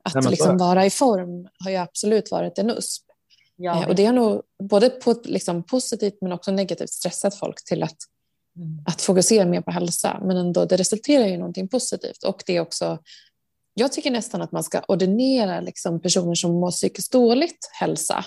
att 0.04 0.14
Nej, 0.14 0.22
men 0.22 0.30
liksom 0.30 0.56
vara 0.56 0.86
i 0.86 0.90
form 0.90 1.48
har 1.64 1.70
ju 1.70 1.76
absolut 1.76 2.30
varit 2.30 2.58
en 2.58 2.70
USP. 2.70 3.02
Ja, 3.56 3.82
eh, 3.82 3.88
och 3.88 3.94
det 3.94 4.04
har 4.04 4.12
nog 4.12 4.42
både 4.62 4.90
på, 4.90 5.14
liksom, 5.24 5.62
positivt 5.62 6.18
men 6.20 6.32
också 6.32 6.50
negativt 6.50 6.90
stressat 6.90 7.34
folk 7.34 7.64
till 7.64 7.82
att 7.82 7.96
Mm. 8.56 8.78
Att 8.86 9.02
fokusera 9.02 9.44
mer 9.44 9.60
på 9.60 9.70
hälsa, 9.70 10.20
men 10.24 10.36
ändå 10.36 10.64
det 10.64 10.76
resulterar 10.76 11.26
i 11.26 11.36
någonting 11.36 11.68
positivt. 11.68 12.24
Och 12.24 12.42
det 12.46 12.56
är 12.56 12.60
också, 12.60 12.98
jag 13.74 13.92
tycker 13.92 14.10
nästan 14.10 14.42
att 14.42 14.52
man 14.52 14.64
ska 14.64 14.80
ordinera 14.88 15.60
liksom 15.60 16.00
personer 16.00 16.34
som 16.34 16.52
mår 16.52 16.70
psykiskt 16.70 17.12
dåligt 17.12 17.70
hälsa. 17.80 18.24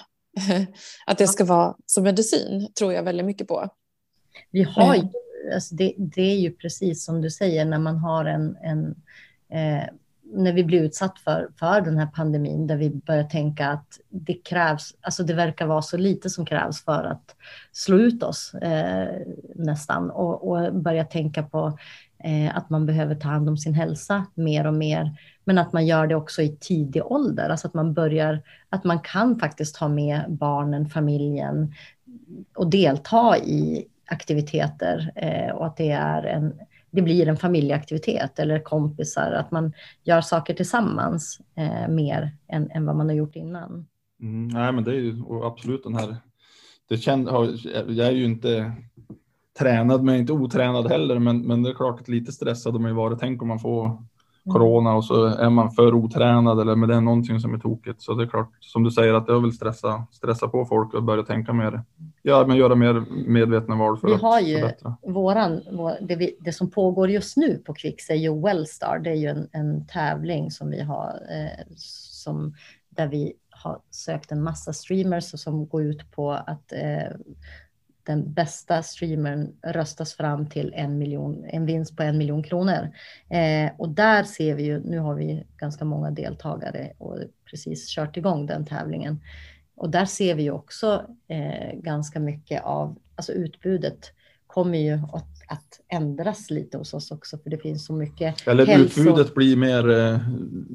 Att 1.06 1.17
det 1.17 1.27
ska 1.27 1.45
vara 1.45 1.75
som 1.86 2.03
medicin, 2.03 2.73
tror 2.77 2.93
jag 2.93 3.03
väldigt 3.03 3.25
mycket 3.25 3.47
på. 3.47 3.69
Vi 4.51 4.63
har 4.63 4.95
ju, 4.95 5.01
alltså 5.53 5.75
det, 5.75 5.93
det, 5.97 6.21
är 6.21 6.39
ju 6.39 6.51
precis 6.51 7.06
som 7.06 7.21
du 7.21 7.29
säger, 7.29 7.65
när 7.65 7.79
man 7.79 7.97
har 7.97 8.25
en, 8.25 8.58
en 8.62 8.95
eh, 9.49 9.88
när 10.34 10.53
vi 10.53 10.63
blir 10.63 10.84
utsatt 10.84 11.19
för, 11.19 11.49
för 11.60 11.82
den 11.82 11.97
här 11.97 12.06
pandemin, 12.06 12.67
där 12.67 12.77
vi 12.77 12.89
börjar 12.89 13.23
tänka 13.23 13.67
att 13.67 13.99
det 14.10 14.34
krävs, 14.34 14.95
alltså 15.01 15.23
det 15.23 15.34
verkar 15.34 15.65
vara 15.65 15.82
så 15.82 15.97
lite 15.97 16.29
som 16.29 16.45
krävs 16.45 16.84
för 16.84 17.03
att 17.03 17.36
slå 17.71 17.97
ut 17.97 18.23
oss 18.23 18.53
eh, 18.53 19.21
nästan. 19.56 20.12
Och, 20.12 20.51
och 20.51 20.75
börja 20.75 21.06
tänka 21.06 21.43
på 21.43 21.77
eh, 22.23 22.58
att 22.58 22.69
man 22.69 22.86
behöver 22.86 23.15
ta 23.15 23.27
hand 23.27 23.49
om 23.49 23.58
sin 23.58 23.73
hälsa 23.73 24.25
mer 24.34 24.67
och 24.67 24.73
mer, 24.73 25.17
men 25.43 25.58
att 25.58 25.73
man 25.73 25.86
gör 25.86 26.08
det 26.08 26.15
också 26.15 26.41
i 26.41 26.58
tidig 26.60 27.06
ålder, 27.06 27.49
alltså 27.49 27.67
att 27.67 27.73
man 27.73 27.93
börjar, 27.93 28.41
att 28.69 28.84
man 28.84 28.99
kan 28.99 29.39
faktiskt 29.39 29.77
ha 29.77 29.88
med 29.88 30.25
barnen, 30.27 30.89
familjen 30.89 31.73
och 32.56 32.69
delta 32.69 33.38
i 33.38 33.88
aktiviteter 34.05 35.11
eh, 35.15 35.55
och 35.55 35.65
att 35.65 35.77
det 35.77 35.91
är 35.91 36.23
en 36.23 36.53
det 36.93 37.01
blir 37.01 37.27
en 37.27 37.37
familjeaktivitet 37.37 38.39
eller 38.39 38.59
kompisar, 38.59 39.31
att 39.31 39.51
man 39.51 39.73
gör 40.03 40.21
saker 40.21 40.53
tillsammans 40.53 41.39
eh, 41.55 41.87
mer 41.87 42.31
än, 42.47 42.71
än 42.71 42.85
vad 42.85 42.95
man 42.95 43.09
har 43.09 43.15
gjort 43.15 43.35
innan. 43.35 43.87
Mm, 44.21 44.47
nej, 44.47 44.71
men 44.71 44.83
det 44.83 44.91
är 44.91 44.99
ju 44.99 45.23
absolut 45.43 45.83
den 45.83 45.95
här. 45.95 46.17
Det 46.89 46.97
känd, 46.97 47.27
jag 47.87 48.07
är 48.07 48.11
ju 48.11 48.25
inte 48.25 48.73
tränad, 49.59 50.03
men 50.03 50.15
inte 50.15 50.33
otränad 50.33 50.91
heller. 50.91 51.19
Men, 51.19 51.41
men 51.41 51.63
det 51.63 51.69
är 51.69 51.73
klart 51.73 52.01
att 52.01 52.07
lite 52.07 52.31
stressad 52.31 52.73
har 52.73 52.79
man 52.79 52.91
ju 52.91 52.95
varit. 52.95 53.19
Tänk 53.19 53.41
om 53.41 53.47
man 53.47 53.59
får 53.59 54.03
corona 54.51 54.95
och 54.95 55.06
så 55.06 55.25
är 55.25 55.49
man 55.49 55.71
för 55.71 55.93
otränad 55.93 56.60
eller 56.60 56.75
med 56.75 56.89
det 56.89 56.95
är 56.95 57.01
någonting 57.01 57.39
som 57.39 57.53
är 57.53 57.58
tokigt. 57.58 58.01
Så 58.01 58.13
det 58.13 58.23
är 58.23 58.27
klart, 58.27 58.49
som 58.60 58.84
du 58.84 58.91
säger, 58.91 59.13
att 59.13 59.27
det 59.27 59.39
vill 59.39 59.51
stressa, 59.51 60.08
stressa 60.12 60.47
på 60.47 60.65
folk 60.65 60.93
och 60.93 61.03
börja 61.03 61.23
tänka 61.23 61.53
mer, 61.53 61.82
ja, 62.21 62.45
men 62.47 62.58
göra 62.58 62.75
mer 62.75 63.03
medvetna 63.27 63.75
val 63.75 63.97
för 63.97 64.08
vi 64.08 64.13
att 64.13 64.21
har 64.21 64.39
ju 64.39 64.60
förbättra. 64.60 64.97
Våran, 65.01 65.62
vår, 65.71 65.97
det, 66.01 66.15
vi, 66.15 66.38
det, 66.39 66.53
som 66.53 66.71
pågår 66.71 67.10
just 67.10 67.38
nu 67.38 67.58
på 67.65 67.73
Kvix 67.73 68.10
är 68.10 68.15
ju 68.15 68.41
Wellstar. 68.41 68.99
Det 68.99 69.10
är 69.10 69.15
ju 69.15 69.27
en, 69.27 69.47
en 69.51 69.88
tävling 69.88 70.51
som 70.51 70.69
vi 70.69 70.82
har, 70.82 71.08
eh, 71.29 71.65
som, 71.75 72.53
där 72.89 73.08
vi 73.08 73.34
har 73.49 73.79
sökt 73.91 74.32
en 74.32 74.43
massa 74.43 74.73
streamers 74.73 75.34
och 75.34 75.39
som 75.39 75.67
går 75.67 75.84
ut 75.84 76.12
på 76.12 76.32
att 76.32 76.71
eh, 76.71 77.17
den 78.03 78.33
bästa 78.33 78.83
streamern 78.83 79.53
röstas 79.61 80.13
fram 80.13 80.49
till 80.49 80.73
en, 80.75 80.97
miljon, 80.97 81.45
en 81.45 81.65
vinst 81.65 81.97
på 81.97 82.03
en 82.03 82.17
miljon 82.17 82.43
kronor. 82.43 82.91
Eh, 83.29 83.71
och 83.77 83.89
där 83.89 84.23
ser 84.23 84.55
vi 84.55 84.63
ju, 84.63 84.79
nu 84.79 84.99
har 84.99 85.15
vi 85.15 85.43
ganska 85.57 85.85
många 85.85 86.11
deltagare 86.11 86.93
och 86.97 87.17
precis 87.45 87.89
kört 87.89 88.17
igång 88.17 88.45
den 88.45 88.65
tävlingen. 88.65 89.21
Och 89.75 89.89
där 89.89 90.05
ser 90.05 90.35
vi 90.35 90.43
ju 90.43 90.51
också 90.51 91.05
eh, 91.27 91.73
ganska 91.73 92.19
mycket 92.19 92.63
av, 92.63 92.99
alltså 93.15 93.31
utbudet 93.31 94.11
kommer 94.53 94.77
ju 94.77 94.93
att 94.93 95.33
att 95.47 95.79
ändras 95.87 96.49
lite 96.49 96.77
hos 96.77 96.93
oss 96.93 97.11
också, 97.11 97.37
för 97.37 97.49
det 97.49 97.57
finns 97.57 97.85
så 97.85 97.93
mycket 97.93 98.47
Eller 98.47 98.65
hälso... 98.65 98.99
utbudet 99.01 99.35
blir 99.35 99.57
mer 99.57 99.89
eh, 99.89 100.19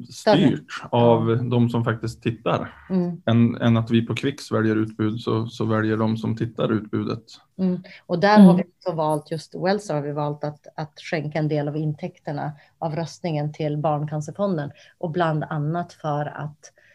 styrt 0.09 0.83
av 0.89 1.29
ja. 1.29 1.35
de 1.35 1.69
som 1.69 1.83
faktiskt 1.83 2.23
tittar. 2.23 2.73
Mm. 2.89 3.21
Än, 3.25 3.55
än, 3.61 3.77
att 3.77 3.91
vi 3.91 4.05
på 4.05 4.15
Kvix 4.15 4.51
väljer 4.51 4.75
utbud 4.75 5.19
så, 5.19 5.47
så 5.47 5.65
väljer 5.65 5.97
de 5.97 6.17
som 6.17 6.37
tittar 6.37 6.71
utbudet. 6.71 7.23
Mm. 7.57 7.83
Och 8.05 8.19
där 8.19 8.35
mm. 8.35 8.47
har 8.47 8.57
vi 8.57 8.63
också 8.63 8.91
valt, 8.91 9.31
just 9.31 9.55
Wells 9.55 9.89
har 9.89 10.01
vi 10.01 10.11
valt 10.11 10.43
att, 10.43 10.67
att 10.75 10.99
skänka 10.99 11.39
en 11.39 11.47
del 11.47 11.67
av 11.67 11.77
intäkterna 11.77 12.51
av 12.77 12.95
röstningen 12.95 13.53
till 13.53 13.77
Barncancerfonden 13.77 14.71
och 14.97 15.11
bland 15.11 15.43
annat 15.43 15.93
för 15.93 16.25
att 16.25 16.71
Eh, 16.71 16.88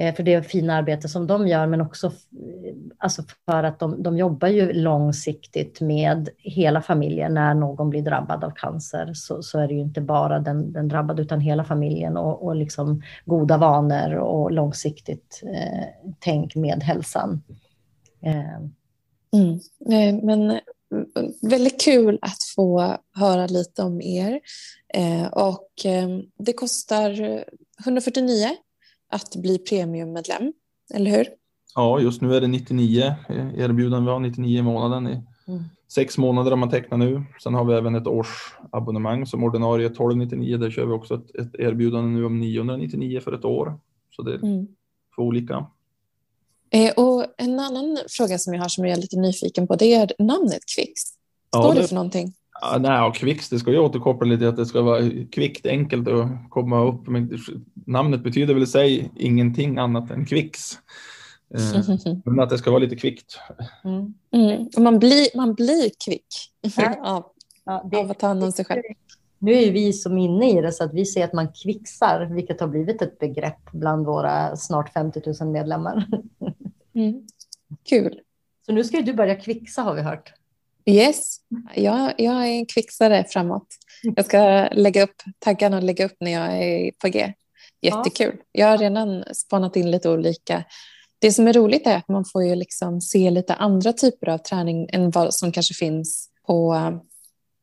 Eh, 0.00 0.14
för 0.14 0.22
det 0.22 0.42
fina 0.42 0.74
arbete 0.74 1.08
som 1.08 1.26
de 1.26 1.48
gör, 1.48 1.66
men 1.66 1.80
också 1.80 2.06
eh, 2.06 2.74
alltså 2.98 3.22
för 3.44 3.62
att 3.62 3.78
de, 3.78 4.02
de 4.02 4.18
jobbar 4.18 4.48
ju 4.48 4.72
långsiktigt 4.72 5.80
med 5.80 6.28
hela 6.38 6.82
familjen. 6.82 7.34
När 7.34 7.54
någon 7.54 7.90
blir 7.90 8.02
drabbad 8.02 8.44
av 8.44 8.50
cancer 8.50 9.10
så, 9.14 9.42
så 9.42 9.58
är 9.58 9.68
det 9.68 9.74
ju 9.74 9.80
inte 9.80 10.00
bara 10.00 10.38
den, 10.38 10.72
den 10.72 10.88
drabbade 10.88 11.22
utan 11.22 11.40
hela 11.40 11.64
familjen 11.64 12.16
och, 12.16 12.46
och 12.46 12.56
liksom 12.56 13.02
goda 13.24 13.56
vanor 13.56 14.14
och 14.14 14.52
långsiktigt 14.52 15.42
eh, 15.44 15.84
tänk 16.18 16.54
med 16.54 16.82
hälsan. 16.82 17.42
Eh. 18.22 18.60
Mm. 19.32 19.60
Eh, 19.90 20.24
men 20.24 20.60
väldigt 21.42 21.80
kul 21.80 22.18
att 22.22 22.42
få 22.56 22.96
höra 23.14 23.46
lite 23.46 23.82
om 23.82 24.00
er. 24.00 24.40
Eh, 24.94 25.26
och 25.26 25.68
det 26.38 26.52
kostar 26.52 27.44
149 27.84 28.48
att 29.08 29.36
bli 29.36 29.58
premiummedlem, 29.58 30.52
eller 30.94 31.10
hur? 31.10 31.26
Ja, 31.74 32.00
just 32.00 32.22
nu 32.22 32.34
är 32.34 32.40
det 32.40 32.46
99 32.46 33.14
erbjudanden 33.56 34.04
vi 34.04 34.10
har, 34.10 34.20
99 34.20 34.58
i 34.58 34.62
månaden. 34.62 35.06
I 35.08 35.22
mm. 35.48 35.64
Sex 35.88 36.18
månader 36.18 36.50
har 36.50 36.56
man 36.56 36.70
tecknat 36.70 36.98
nu. 36.98 37.22
Sen 37.42 37.54
har 37.54 37.64
vi 37.64 37.74
även 37.74 37.94
ett 37.94 38.06
årsabonnemang 38.06 39.26
som 39.26 39.44
ordinarie 39.44 39.86
1299. 39.86 40.56
Där 40.56 40.70
kör 40.70 40.86
vi 40.86 40.92
också 40.92 41.14
ett, 41.14 41.34
ett 41.34 41.54
erbjudande 41.54 42.10
nu 42.10 42.24
om 42.24 42.40
999 42.40 43.20
för 43.20 43.32
ett 43.32 43.44
år. 43.44 43.80
Så 44.10 44.22
det 44.22 44.34
är 44.34 44.44
mm. 44.44 44.66
två 45.16 45.22
olika. 45.22 45.66
Eh, 46.70 46.92
och 46.92 47.26
en 47.36 47.60
annan 47.60 47.98
fråga 48.08 48.38
som 48.38 48.54
jag 48.54 48.60
har 48.60 48.68
som 48.68 48.84
jag 48.84 48.98
är 48.98 49.00
lite 49.00 49.16
nyfiken 49.18 49.66
på 49.66 49.76
det 49.76 49.94
är 49.94 50.12
namnet 50.18 50.62
Kvix. 50.76 51.00
Står 51.00 51.64
ja, 51.64 51.74
det, 51.74 51.80
det 51.80 51.88
för 51.88 51.94
någonting? 51.94 52.34
Ja, 52.60 52.78
nej, 52.78 53.12
kvicks, 53.14 53.48
det 53.48 53.58
ska 53.58 53.70
ju 53.70 53.78
återkoppla 53.78 54.28
lite 54.28 54.48
att 54.48 54.56
det 54.56 54.66
ska 54.66 54.82
vara 54.82 55.10
kvickt, 55.32 55.66
enkelt 55.66 56.08
att 56.08 56.28
komma 56.48 56.84
upp. 56.84 57.06
Men 57.06 57.38
namnet 57.86 58.22
betyder 58.22 58.54
väl 58.54 58.62
i 58.62 58.66
sig 58.66 59.10
ingenting 59.16 59.78
annat 59.78 60.10
än 60.10 60.26
kvicks. 60.26 60.78
Eh, 61.54 61.96
men 62.24 62.40
att 62.40 62.50
det 62.50 62.58
ska 62.58 62.70
vara 62.70 62.80
lite 62.80 62.96
kvickt. 62.96 63.38
Mm. 63.84 64.14
Mm. 64.32 64.68
Man, 64.78 64.98
blir, 64.98 65.36
man 65.36 65.54
blir 65.54 65.90
kvick 66.04 66.26
ja. 66.76 66.96
av, 67.02 67.24
ja, 67.64 67.88
det, 67.90 67.96
av 67.96 68.10
att 68.10 68.18
ta 68.18 68.26
hand 68.26 68.44
om 68.44 68.52
sig 68.52 68.64
själv. 68.64 68.82
Nu 69.38 69.52
är 69.52 69.72
vi 69.72 69.92
som 69.92 70.18
inne 70.18 70.58
i 70.58 70.60
det 70.60 70.72
så 70.72 70.84
att 70.84 70.94
vi 70.94 71.06
ser 71.06 71.24
att 71.24 71.32
man 71.32 71.48
kvixar, 71.52 72.24
vilket 72.34 72.60
har 72.60 72.68
blivit 72.68 73.02
ett 73.02 73.18
begrepp 73.18 73.72
bland 73.72 74.06
våra 74.06 74.56
snart 74.56 74.92
50 74.92 75.22
000 75.40 75.52
medlemmar. 75.52 76.06
Mm. 76.94 77.26
Kul. 77.88 78.20
Så 78.66 78.72
nu 78.72 78.84
ska 78.84 79.00
du 79.00 79.14
börja 79.14 79.34
kvixa 79.34 79.82
har 79.82 79.94
vi 79.94 80.02
hört. 80.02 80.32
Yes, 80.88 81.36
jag, 81.74 82.14
jag 82.18 82.48
är 82.48 82.52
en 82.52 82.66
kvixare 82.66 83.24
framåt. 83.28 83.66
Jag 84.16 84.24
ska 84.24 84.68
lägga 84.72 85.02
upp 85.02 85.14
taggarna 85.38 85.76
och 85.76 85.82
lägga 85.82 86.04
upp 86.04 86.16
när 86.20 86.30
jag 86.30 86.62
är 86.62 86.90
på 87.02 87.08
G. 87.08 87.32
Jättekul. 87.82 88.36
Jag 88.52 88.66
har 88.66 88.78
redan 88.78 89.24
spanat 89.34 89.76
in 89.76 89.90
lite 89.90 90.10
olika. 90.10 90.64
Det 91.18 91.32
som 91.32 91.46
är 91.48 91.52
roligt 91.52 91.86
är 91.86 91.96
att 91.96 92.08
man 92.08 92.24
får 92.32 92.44
ju 92.44 92.54
liksom 92.54 93.00
se 93.00 93.30
lite 93.30 93.54
andra 93.54 93.92
typer 93.92 94.28
av 94.28 94.38
träning 94.38 94.88
än 94.92 95.10
vad 95.10 95.34
som 95.34 95.52
kanske 95.52 95.74
finns 95.74 96.28
på 96.46 96.74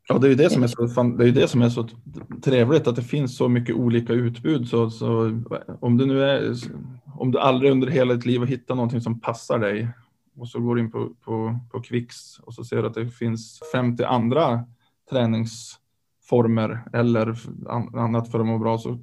Ja, 0.08 0.18
det 0.18 0.28
är 0.28 0.30
ju 0.30 0.36
det 0.36 0.50
som 0.50 0.64
är 0.64 0.68
så, 0.68 1.04
det 1.04 1.28
är 1.28 1.32
det 1.32 1.48
som 1.48 1.62
är 1.62 1.70
så 1.70 1.88
trevligt 2.44 2.88
att 2.88 2.96
det 2.96 3.02
finns 3.02 3.38
så 3.38 3.50
mycket 3.50 3.76
olika 3.76 4.14
utbud. 4.14 4.68
Så, 4.68 4.90
så 4.90 5.42
om 5.82 5.98
du 5.98 6.06
nu 6.06 6.24
är, 6.24 6.54
om 7.20 7.32
du 7.32 7.40
aldrig 7.40 7.72
under 7.72 7.88
hela 7.88 8.14
ditt 8.14 8.26
liv 8.26 8.40
har 8.40 8.48
hittat 8.48 8.78
någonting 8.78 9.02
som 9.02 9.20
passar 9.20 9.60
dig 9.60 9.90
och 10.36 10.50
så 10.50 10.60
går 10.60 10.76
du 10.76 10.82
in 10.82 10.92
på, 10.92 11.10
på, 11.22 11.60
på 11.72 11.82
Kvicks 11.82 12.40
och 12.40 12.54
så 12.54 12.64
ser 12.64 12.82
du 12.82 12.88
att 12.88 12.94
det 12.94 13.10
finns 13.10 13.60
50 13.72 14.04
andra 14.04 14.66
träningsformer 15.10 16.88
eller 16.94 17.38
annat 17.98 18.32
för 18.32 18.40
att 18.40 18.46
må 18.46 18.58
bra. 18.58 18.78
Så 18.78 19.00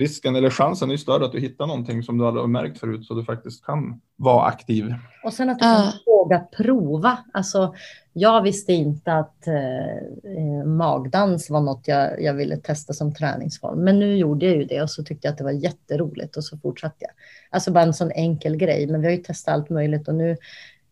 risken 0.00 0.36
eller 0.36 0.50
chansen 0.50 0.90
är 0.90 0.96
större 0.96 1.24
att 1.24 1.32
du 1.32 1.40
hittar 1.40 1.66
någonting 1.66 2.02
som 2.02 2.18
du 2.18 2.26
aldrig 2.26 2.42
har 2.42 2.48
märkt 2.48 2.78
förut 2.78 3.06
så 3.06 3.14
du 3.14 3.24
faktiskt 3.24 3.64
kan 3.64 4.00
vara 4.16 4.46
aktiv. 4.46 4.94
Och 5.24 5.32
sen 5.32 5.50
att 5.50 5.58
du 5.58 5.62
kan 5.62 5.82
uh. 5.82 5.92
våga 6.06 6.38
prova. 6.38 7.18
Alltså, 7.32 7.74
jag 8.12 8.42
visste 8.42 8.72
inte 8.72 9.12
att 9.12 9.46
eh, 9.46 10.66
magdans 10.66 11.50
var 11.50 11.60
något 11.60 11.88
jag, 11.88 12.22
jag 12.22 12.34
ville 12.34 12.56
testa 12.56 12.92
som 12.92 13.14
träningsform. 13.14 13.84
Men 13.84 13.98
nu 13.98 14.16
gjorde 14.16 14.46
jag 14.46 14.56
ju 14.56 14.64
det 14.64 14.82
och 14.82 14.90
så 14.90 15.04
tyckte 15.04 15.26
jag 15.26 15.32
att 15.32 15.38
det 15.38 15.44
var 15.44 15.50
jätteroligt 15.50 16.36
och 16.36 16.44
så 16.44 16.58
fortsatte 16.58 16.96
jag. 16.98 17.10
Alltså 17.50 17.70
bara 17.72 17.84
en 17.84 17.94
sån 17.94 18.10
enkel 18.10 18.56
grej. 18.56 18.86
Men 18.86 19.00
vi 19.00 19.06
har 19.06 19.12
ju 19.12 19.22
testat 19.22 19.54
allt 19.54 19.70
möjligt 19.70 20.08
och 20.08 20.14
nu 20.14 20.36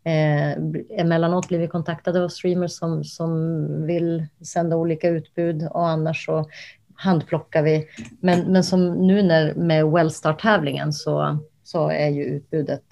Eh, 0.09 0.53
emellanåt 1.01 1.49
blir 1.49 1.59
vi 1.59 1.69
kontaktade 1.69 2.25
av 2.25 2.29
streamers 2.29 2.73
som, 2.73 3.05
som 3.05 3.87
vill 3.87 4.27
sända 4.45 4.77
olika 4.77 5.09
utbud 5.09 5.69
och 5.71 5.89
annars 5.89 6.27
så 6.27 6.49
handplockar 6.99 7.63
vi. 7.63 7.89
Men, 8.21 8.53
men 8.53 8.65
som 8.65 9.07
nu 9.07 9.23
när, 9.23 9.55
med 9.55 9.87
Wellstar-tävlingen 9.87 10.93
så, 10.93 11.39
så 11.65 11.89
är 11.89 12.09
ju 12.09 12.25
utbudet, 12.25 12.87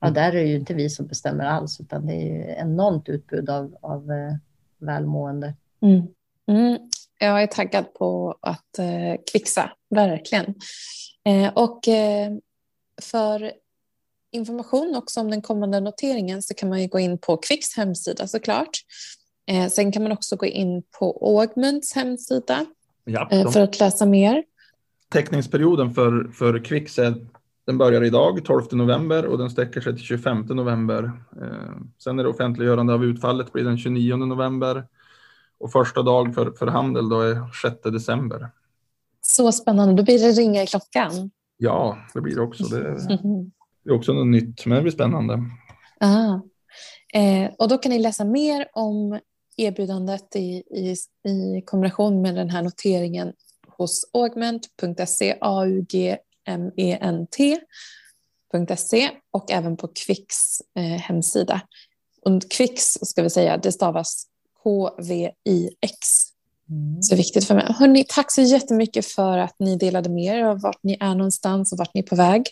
ja 0.00 0.06
mm. 0.06 0.14
där 0.14 0.28
är 0.28 0.42
det 0.42 0.48
ju 0.48 0.56
inte 0.56 0.74
vi 0.74 0.90
som 0.90 1.06
bestämmer 1.06 1.44
alls, 1.44 1.80
utan 1.80 2.06
det 2.06 2.12
är 2.12 2.26
ju 2.26 2.54
enormt 2.58 3.08
utbud 3.08 3.50
av, 3.50 3.76
av 3.82 4.10
eh, 4.10 4.34
välmående. 4.78 5.54
Mm. 5.82 6.06
Mm. 6.48 6.78
Jag 7.18 7.42
är 7.42 7.46
taggad 7.46 7.94
på 7.94 8.38
att 8.42 8.78
eh, 8.78 9.20
kvixa, 9.32 9.70
verkligen. 9.90 10.54
Eh, 11.24 11.52
och 11.54 11.88
eh, 11.88 12.30
för 13.02 13.52
information 14.32 14.96
också 14.96 15.20
om 15.20 15.30
den 15.30 15.42
kommande 15.42 15.80
noteringen 15.80 16.42
så 16.42 16.54
kan 16.54 16.68
man 16.68 16.82
ju 16.82 16.88
gå 16.88 16.98
in 16.98 17.18
på 17.18 17.36
Kvicks 17.36 17.76
hemsida 17.76 18.26
såklart. 18.26 18.78
Eh, 19.50 19.68
sen 19.68 19.92
kan 19.92 20.02
man 20.02 20.12
också 20.12 20.36
gå 20.36 20.46
in 20.46 20.82
på 20.98 21.38
Augments 21.40 21.94
hemsida 21.94 22.66
Ja, 23.04 23.28
eh, 23.30 23.50
för 23.50 23.60
att 23.60 23.80
läsa 23.80 24.06
mer. 24.06 24.44
Teckningsperioden 25.12 25.94
för, 25.94 26.30
för 26.32 26.64
Kvicks 26.64 26.98
är 26.98 27.14
Den 27.66 27.78
börjar 27.78 28.04
idag, 28.04 28.44
12 28.44 28.62
november, 28.72 29.26
och 29.26 29.38
den 29.38 29.50
sträcker 29.50 29.80
sig 29.80 29.96
till 29.96 30.04
25 30.04 30.40
november. 30.40 31.12
Eh, 31.42 31.76
sen 31.98 32.18
är 32.18 32.22
det 32.22 32.28
offentliggörande 32.28 32.94
av 32.94 33.04
utfallet 33.04 33.52
blir 33.52 33.64
den 33.64 33.78
29 33.78 34.16
november 34.16 34.84
och 35.58 35.72
första 35.72 36.02
dag 36.02 36.34
för, 36.34 36.50
för 36.50 36.66
handel 36.66 37.08
då 37.08 37.20
är 37.20 37.52
6 37.62 37.76
december. 37.82 38.50
Så 39.20 39.52
spännande, 39.52 39.94
då 39.94 40.02
blir 40.02 40.18
det 40.18 40.32
ringa 40.32 40.62
i 40.62 40.66
klockan. 40.66 41.30
Ja, 41.56 41.98
det 42.14 42.20
blir 42.20 42.34
det 42.34 42.42
också. 42.42 42.64
Det, 42.64 42.82
det 43.84 43.90
är 43.90 43.94
också 43.94 44.12
något 44.12 44.26
nytt, 44.26 44.66
men 44.66 44.76
det 44.76 44.82
blir 44.82 44.92
spännande. 44.92 45.44
Ah. 46.00 46.40
Eh, 47.18 47.50
och 47.58 47.68
då 47.68 47.78
kan 47.78 47.90
ni 47.90 47.98
läsa 47.98 48.24
mer 48.24 48.66
om 48.72 49.18
erbjudandet 49.60 50.36
i, 50.36 50.62
i, 50.70 50.96
i 51.30 51.62
kombination 51.66 52.22
med 52.22 52.34
den 52.34 52.50
här 52.50 52.62
noteringen 52.62 53.32
hos 53.68 54.10
augment.se, 54.12 55.36
A-U-G-M-E-N-T.se 55.40 56.20
och 59.30 59.50
även 59.50 59.76
på 59.76 59.88
Kvicks 59.88 60.60
eh, 60.76 60.82
hemsida. 60.82 61.60
Och 62.22 62.50
Kvicks 62.50 62.98
ska 63.02 63.22
vi 63.22 63.30
säga, 63.30 63.56
det 63.56 63.72
stavas 63.72 64.26
K-V-I-X. 64.62 65.96
Mm. 66.70 67.02
Så 67.02 67.16
viktigt 67.16 67.44
för 67.44 67.54
mig. 67.54 67.66
Hörrni, 67.68 68.04
tack 68.08 68.32
så 68.32 68.42
jättemycket 68.42 69.06
för 69.06 69.38
att 69.38 69.54
ni 69.58 69.76
delade 69.76 70.10
med 70.10 70.24
er 70.24 70.42
av 70.44 70.60
vart 70.60 70.82
ni 70.82 70.96
är 71.00 71.14
någonstans 71.14 71.72
och 71.72 71.78
vart 71.78 71.94
ni 71.94 72.00
är 72.00 72.06
på 72.06 72.16
väg. 72.16 72.42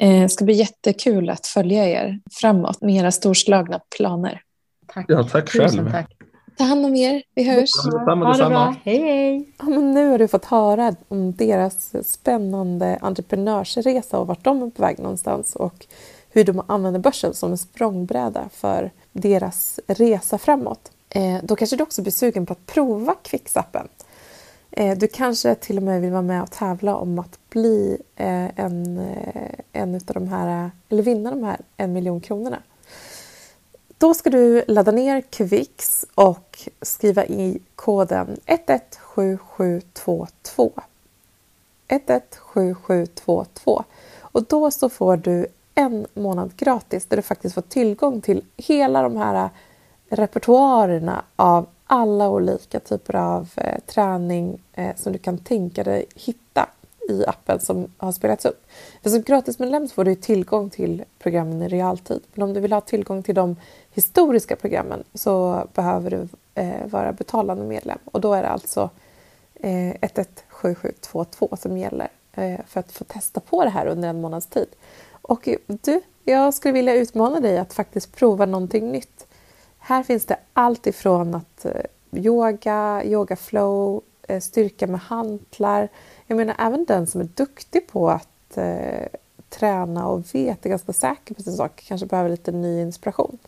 Eh, 0.00 0.22
det 0.22 0.28
ska 0.28 0.44
bli 0.44 0.54
jättekul 0.54 1.30
att 1.30 1.46
följa 1.46 1.88
er 1.88 2.20
framåt 2.32 2.80
med 2.80 2.94
era 2.94 3.12
storslagna 3.12 3.80
planer. 3.96 4.42
Tack. 4.86 5.04
Ja, 5.08 5.24
tack 5.24 5.48
själv. 5.48 5.90
Tack. 5.90 6.15
Ta 6.56 6.64
hand 6.64 6.86
om 6.86 6.94
er. 6.94 7.22
Vi 7.34 7.42
hörs. 7.42 7.70
Detsamma, 7.84 8.28
detsamma. 8.28 8.76
Hej, 8.84 8.98
hej. 8.98 9.48
Ja, 9.58 9.64
men 9.64 9.94
nu 9.94 10.08
har 10.08 10.18
du 10.18 10.28
fått 10.28 10.44
höra 10.44 10.94
om 11.08 11.32
deras 11.32 12.08
spännande 12.08 12.98
entreprenörsresa 13.00 14.18
och 14.18 14.26
vart 14.26 14.44
de 14.44 14.62
är 14.62 14.70
på 14.70 14.82
väg 14.82 14.98
någonstans 14.98 15.56
och 15.56 15.86
hur 16.30 16.44
de 16.44 16.62
använder 16.66 17.00
börsen 17.00 17.34
som 17.34 17.50
en 17.50 17.58
språngbräda 17.58 18.48
för 18.52 18.90
deras 19.12 19.80
resa 19.86 20.38
framåt. 20.38 20.90
Eh, 21.08 21.38
då 21.42 21.56
kanske 21.56 21.76
du 21.76 21.82
också 21.82 22.02
blir 22.02 22.12
sugen 22.12 22.46
på 22.46 22.52
att 22.52 22.66
prova 22.66 23.14
Kvicksappen. 23.22 23.88
Eh, 24.70 24.98
du 24.98 25.08
kanske 25.08 25.54
till 25.54 25.76
och 25.76 25.82
med 25.82 26.00
vill 26.00 26.10
vara 26.10 26.22
med 26.22 26.42
och 26.42 26.50
tävla 26.50 26.96
om 26.96 27.18
att 27.18 27.38
bli 27.50 27.98
eh, 28.16 28.60
en, 28.60 29.06
en 29.72 29.94
av 29.94 30.14
de 30.14 30.28
här, 30.28 30.70
eller 30.88 31.02
vinna 31.02 31.30
de 31.30 31.44
här 31.44 31.56
en 31.76 31.92
miljon 31.92 32.20
kronorna. 32.20 32.62
Då 33.98 34.14
ska 34.14 34.30
du 34.30 34.64
ladda 34.68 34.92
ner 34.92 35.20
Kvix 35.20 36.06
och 36.14 36.68
skriva 36.82 37.26
i 37.26 37.60
koden 37.74 38.36
117722. 38.46 40.72
117722. 41.88 43.84
Och 44.20 44.44
då 44.44 44.70
så 44.70 44.88
får 44.88 45.16
du 45.16 45.46
en 45.74 46.06
månad 46.14 46.56
gratis 46.56 47.06
där 47.06 47.16
du 47.16 47.22
faktiskt 47.22 47.54
får 47.54 47.62
tillgång 47.62 48.20
till 48.20 48.44
hela 48.56 49.02
de 49.02 49.16
här 49.16 49.50
repertoarerna 50.08 51.24
av 51.36 51.66
alla 51.86 52.28
olika 52.28 52.80
typer 52.80 53.16
av 53.16 53.48
eh, 53.56 53.78
träning 53.86 54.58
eh, 54.72 54.96
som 54.96 55.12
du 55.12 55.18
kan 55.18 55.38
tänka 55.38 55.84
dig 55.84 56.06
hitta 56.14 56.45
i 57.08 57.24
appen 57.26 57.60
som 57.60 57.92
har 57.96 58.12
spelats 58.12 58.44
upp. 58.44 58.66
För 59.02 59.10
som 59.10 59.22
gratismedlem 59.22 59.88
får 59.88 60.04
du 60.04 60.14
tillgång 60.14 60.70
till 60.70 61.04
programmen 61.18 61.62
i 61.62 61.68
realtid. 61.68 62.22
Men 62.34 62.42
om 62.42 62.54
du 62.54 62.60
vill 62.60 62.72
ha 62.72 62.80
tillgång 62.80 63.22
till 63.22 63.34
de 63.34 63.56
historiska 63.90 64.56
programmen 64.56 65.04
så 65.14 65.64
behöver 65.74 66.10
du 66.10 66.28
eh, 66.54 66.86
vara 66.86 67.12
betalande 67.12 67.64
medlem. 67.64 67.98
Och 68.04 68.20
då 68.20 68.34
är 68.34 68.42
det 68.42 68.48
alltså 68.48 68.90
eh, 69.54 69.90
117722 69.90 71.56
som 71.56 71.78
gäller 71.78 72.08
eh, 72.32 72.60
för 72.66 72.80
att 72.80 72.92
få 72.92 73.04
testa 73.04 73.40
på 73.40 73.64
det 73.64 73.70
här 73.70 73.86
under 73.86 74.08
en 74.08 74.20
månads 74.20 74.46
tid. 74.46 74.68
Och 75.22 75.48
du, 75.66 76.00
jag 76.24 76.54
skulle 76.54 76.72
vilja 76.72 76.94
utmana 76.94 77.40
dig 77.40 77.58
att 77.58 77.72
faktiskt 77.72 78.16
prova 78.16 78.46
någonting 78.46 78.92
nytt. 78.92 79.26
Här 79.78 80.02
finns 80.02 80.26
det 80.26 80.36
allt 80.52 80.86
ifrån 80.86 81.34
att 81.34 81.64
eh, 81.64 81.82
yoga, 82.12 83.02
yoga 83.04 83.36
flow, 83.36 84.02
Eh, 84.28 84.40
styrka 84.40 84.86
med 84.86 85.00
hantlar. 85.00 85.88
Jag 86.26 86.36
menar 86.36 86.56
även 86.58 86.84
den 86.84 87.06
som 87.06 87.20
är 87.20 87.28
duktig 87.34 87.86
på 87.86 88.10
att 88.10 88.56
eh, 88.56 89.06
träna 89.48 90.08
och 90.08 90.34
vet, 90.34 90.66
är 90.66 90.70
ganska 90.70 90.92
säker 90.92 91.34
på 91.34 91.42
sin 91.42 91.56
sak, 91.56 91.84
kanske 91.88 92.06
behöver 92.06 92.30
lite 92.30 92.52
ny 92.52 92.80
inspiration. 92.80 93.38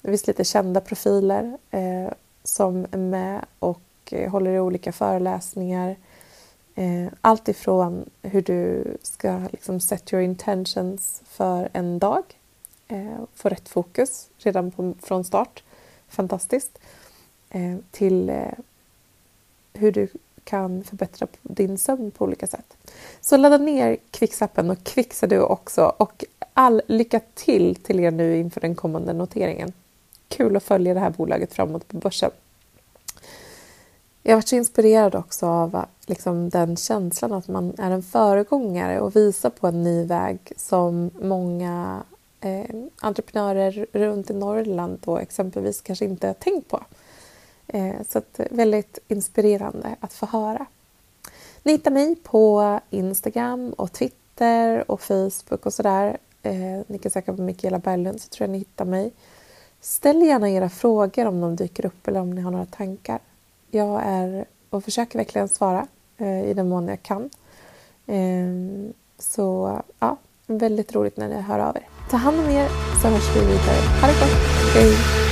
Det 0.00 0.08
finns 0.08 0.26
lite 0.26 0.44
kända 0.44 0.80
profiler 0.80 1.58
eh, 1.70 2.12
som 2.44 2.86
är 2.90 2.98
med 2.98 3.44
och 3.58 3.82
eh, 4.10 4.30
håller 4.30 4.50
i 4.50 4.60
olika 4.60 4.92
föreläsningar. 4.92 5.96
Eh, 6.74 7.06
allt 7.20 7.48
ifrån 7.48 8.10
hur 8.22 8.42
du 8.42 8.84
ska 9.02 9.40
liksom 9.52 9.80
set 9.80 10.12
your 10.12 10.22
intentions 10.22 11.22
för 11.26 11.68
en 11.72 11.98
dag, 11.98 12.22
eh, 12.88 13.18
få 13.34 13.48
rätt 13.48 13.68
fokus 13.68 14.28
redan 14.38 14.70
på, 14.70 14.94
från 15.02 15.24
start, 15.24 15.62
fantastiskt, 16.08 16.78
eh, 17.50 17.76
till 17.90 18.30
eh, 18.30 18.52
hur 19.72 19.92
du 19.92 20.08
kan 20.44 20.84
förbättra 20.84 21.26
din 21.42 21.78
sömn 21.78 22.10
på 22.10 22.24
olika 22.24 22.46
sätt. 22.46 22.76
Så 23.20 23.36
ladda 23.36 23.58
ner 23.58 23.96
Kvicksappen 24.10 24.70
och 24.70 24.84
kvicksa 24.84 25.26
du 25.26 25.40
också 25.40 25.92
och 25.96 26.24
all 26.54 26.82
lycka 26.86 27.20
till 27.34 27.76
till 27.76 28.00
er 28.00 28.10
nu 28.10 28.36
inför 28.36 28.60
den 28.60 28.74
kommande 28.74 29.12
noteringen. 29.12 29.72
Kul 30.28 30.56
att 30.56 30.62
följa 30.62 30.94
det 30.94 31.00
här 31.00 31.10
bolaget 31.10 31.52
framåt 31.52 31.88
på 31.88 31.96
börsen. 31.96 32.30
Jag 34.22 34.32
har 34.32 34.36
varit 34.36 34.48
så 34.48 34.56
inspirerad 34.56 35.14
också 35.14 35.46
av 35.46 35.84
liksom, 36.06 36.48
den 36.48 36.76
känslan 36.76 37.32
att 37.32 37.48
man 37.48 37.74
är 37.78 37.90
en 37.90 38.02
föregångare 38.02 39.00
och 39.00 39.16
visar 39.16 39.50
på 39.50 39.66
en 39.66 39.82
ny 39.82 40.04
väg 40.04 40.38
som 40.56 41.10
många 41.22 42.02
eh, 42.40 42.76
entreprenörer 43.00 43.86
runt 43.92 44.30
i 44.30 44.34
Norrland 44.34 44.98
då 45.04 45.18
exempelvis 45.18 45.80
kanske 45.80 46.04
inte 46.04 46.26
har 46.26 46.34
tänkt 46.34 46.68
på. 46.68 46.80
Eh, 47.66 47.94
så 48.08 48.18
att, 48.18 48.40
eh, 48.40 48.46
väldigt 48.50 48.98
inspirerande 49.08 49.96
att 50.00 50.12
få 50.12 50.26
höra. 50.26 50.66
Ni 51.62 51.72
hittar 51.72 51.90
mig 51.90 52.16
på 52.16 52.80
Instagram 52.90 53.72
och 53.72 53.92
Twitter 53.92 54.90
och 54.90 55.00
Facebook 55.00 55.66
och 55.66 55.72
sådär. 55.72 56.18
Eh, 56.42 56.80
ni 56.86 56.98
kan 56.98 57.10
söka 57.10 57.32
på 57.32 57.42
Mikaela 57.42 57.78
Berglund 57.78 58.20
så 58.20 58.28
tror 58.28 58.44
jag 58.46 58.52
ni 58.52 58.58
hittar 58.58 58.84
mig. 58.84 59.12
Ställ 59.80 60.22
gärna 60.22 60.50
era 60.50 60.68
frågor 60.68 61.26
om 61.26 61.40
de 61.40 61.56
dyker 61.56 61.86
upp 61.86 62.08
eller 62.08 62.20
om 62.20 62.30
ni 62.30 62.40
har 62.40 62.50
några 62.50 62.66
tankar. 62.66 63.18
Jag 63.70 64.02
är 64.04 64.44
och 64.70 64.84
försöker 64.84 65.18
verkligen 65.18 65.48
svara 65.48 65.86
i 66.46 66.54
den 66.54 66.68
mån 66.68 66.88
jag 66.88 67.02
kan. 67.02 67.30
Ehm, 68.06 68.92
så 69.18 69.78
ja, 69.98 70.16
väldigt 70.46 70.94
roligt 70.94 71.16
när 71.16 71.28
ni 71.28 71.40
hör 71.40 71.58
av 71.58 71.76
er. 71.76 71.86
Ta 72.10 72.16
hand 72.16 72.40
om 72.40 72.50
er 72.50 72.68
så 73.02 73.08
hörs 73.08 73.36
vi 73.36 73.40
vidare. 73.40 74.00
Ha 74.00 74.08
det 74.08 74.20
gott! 74.20 74.74
Hej! 74.74 75.31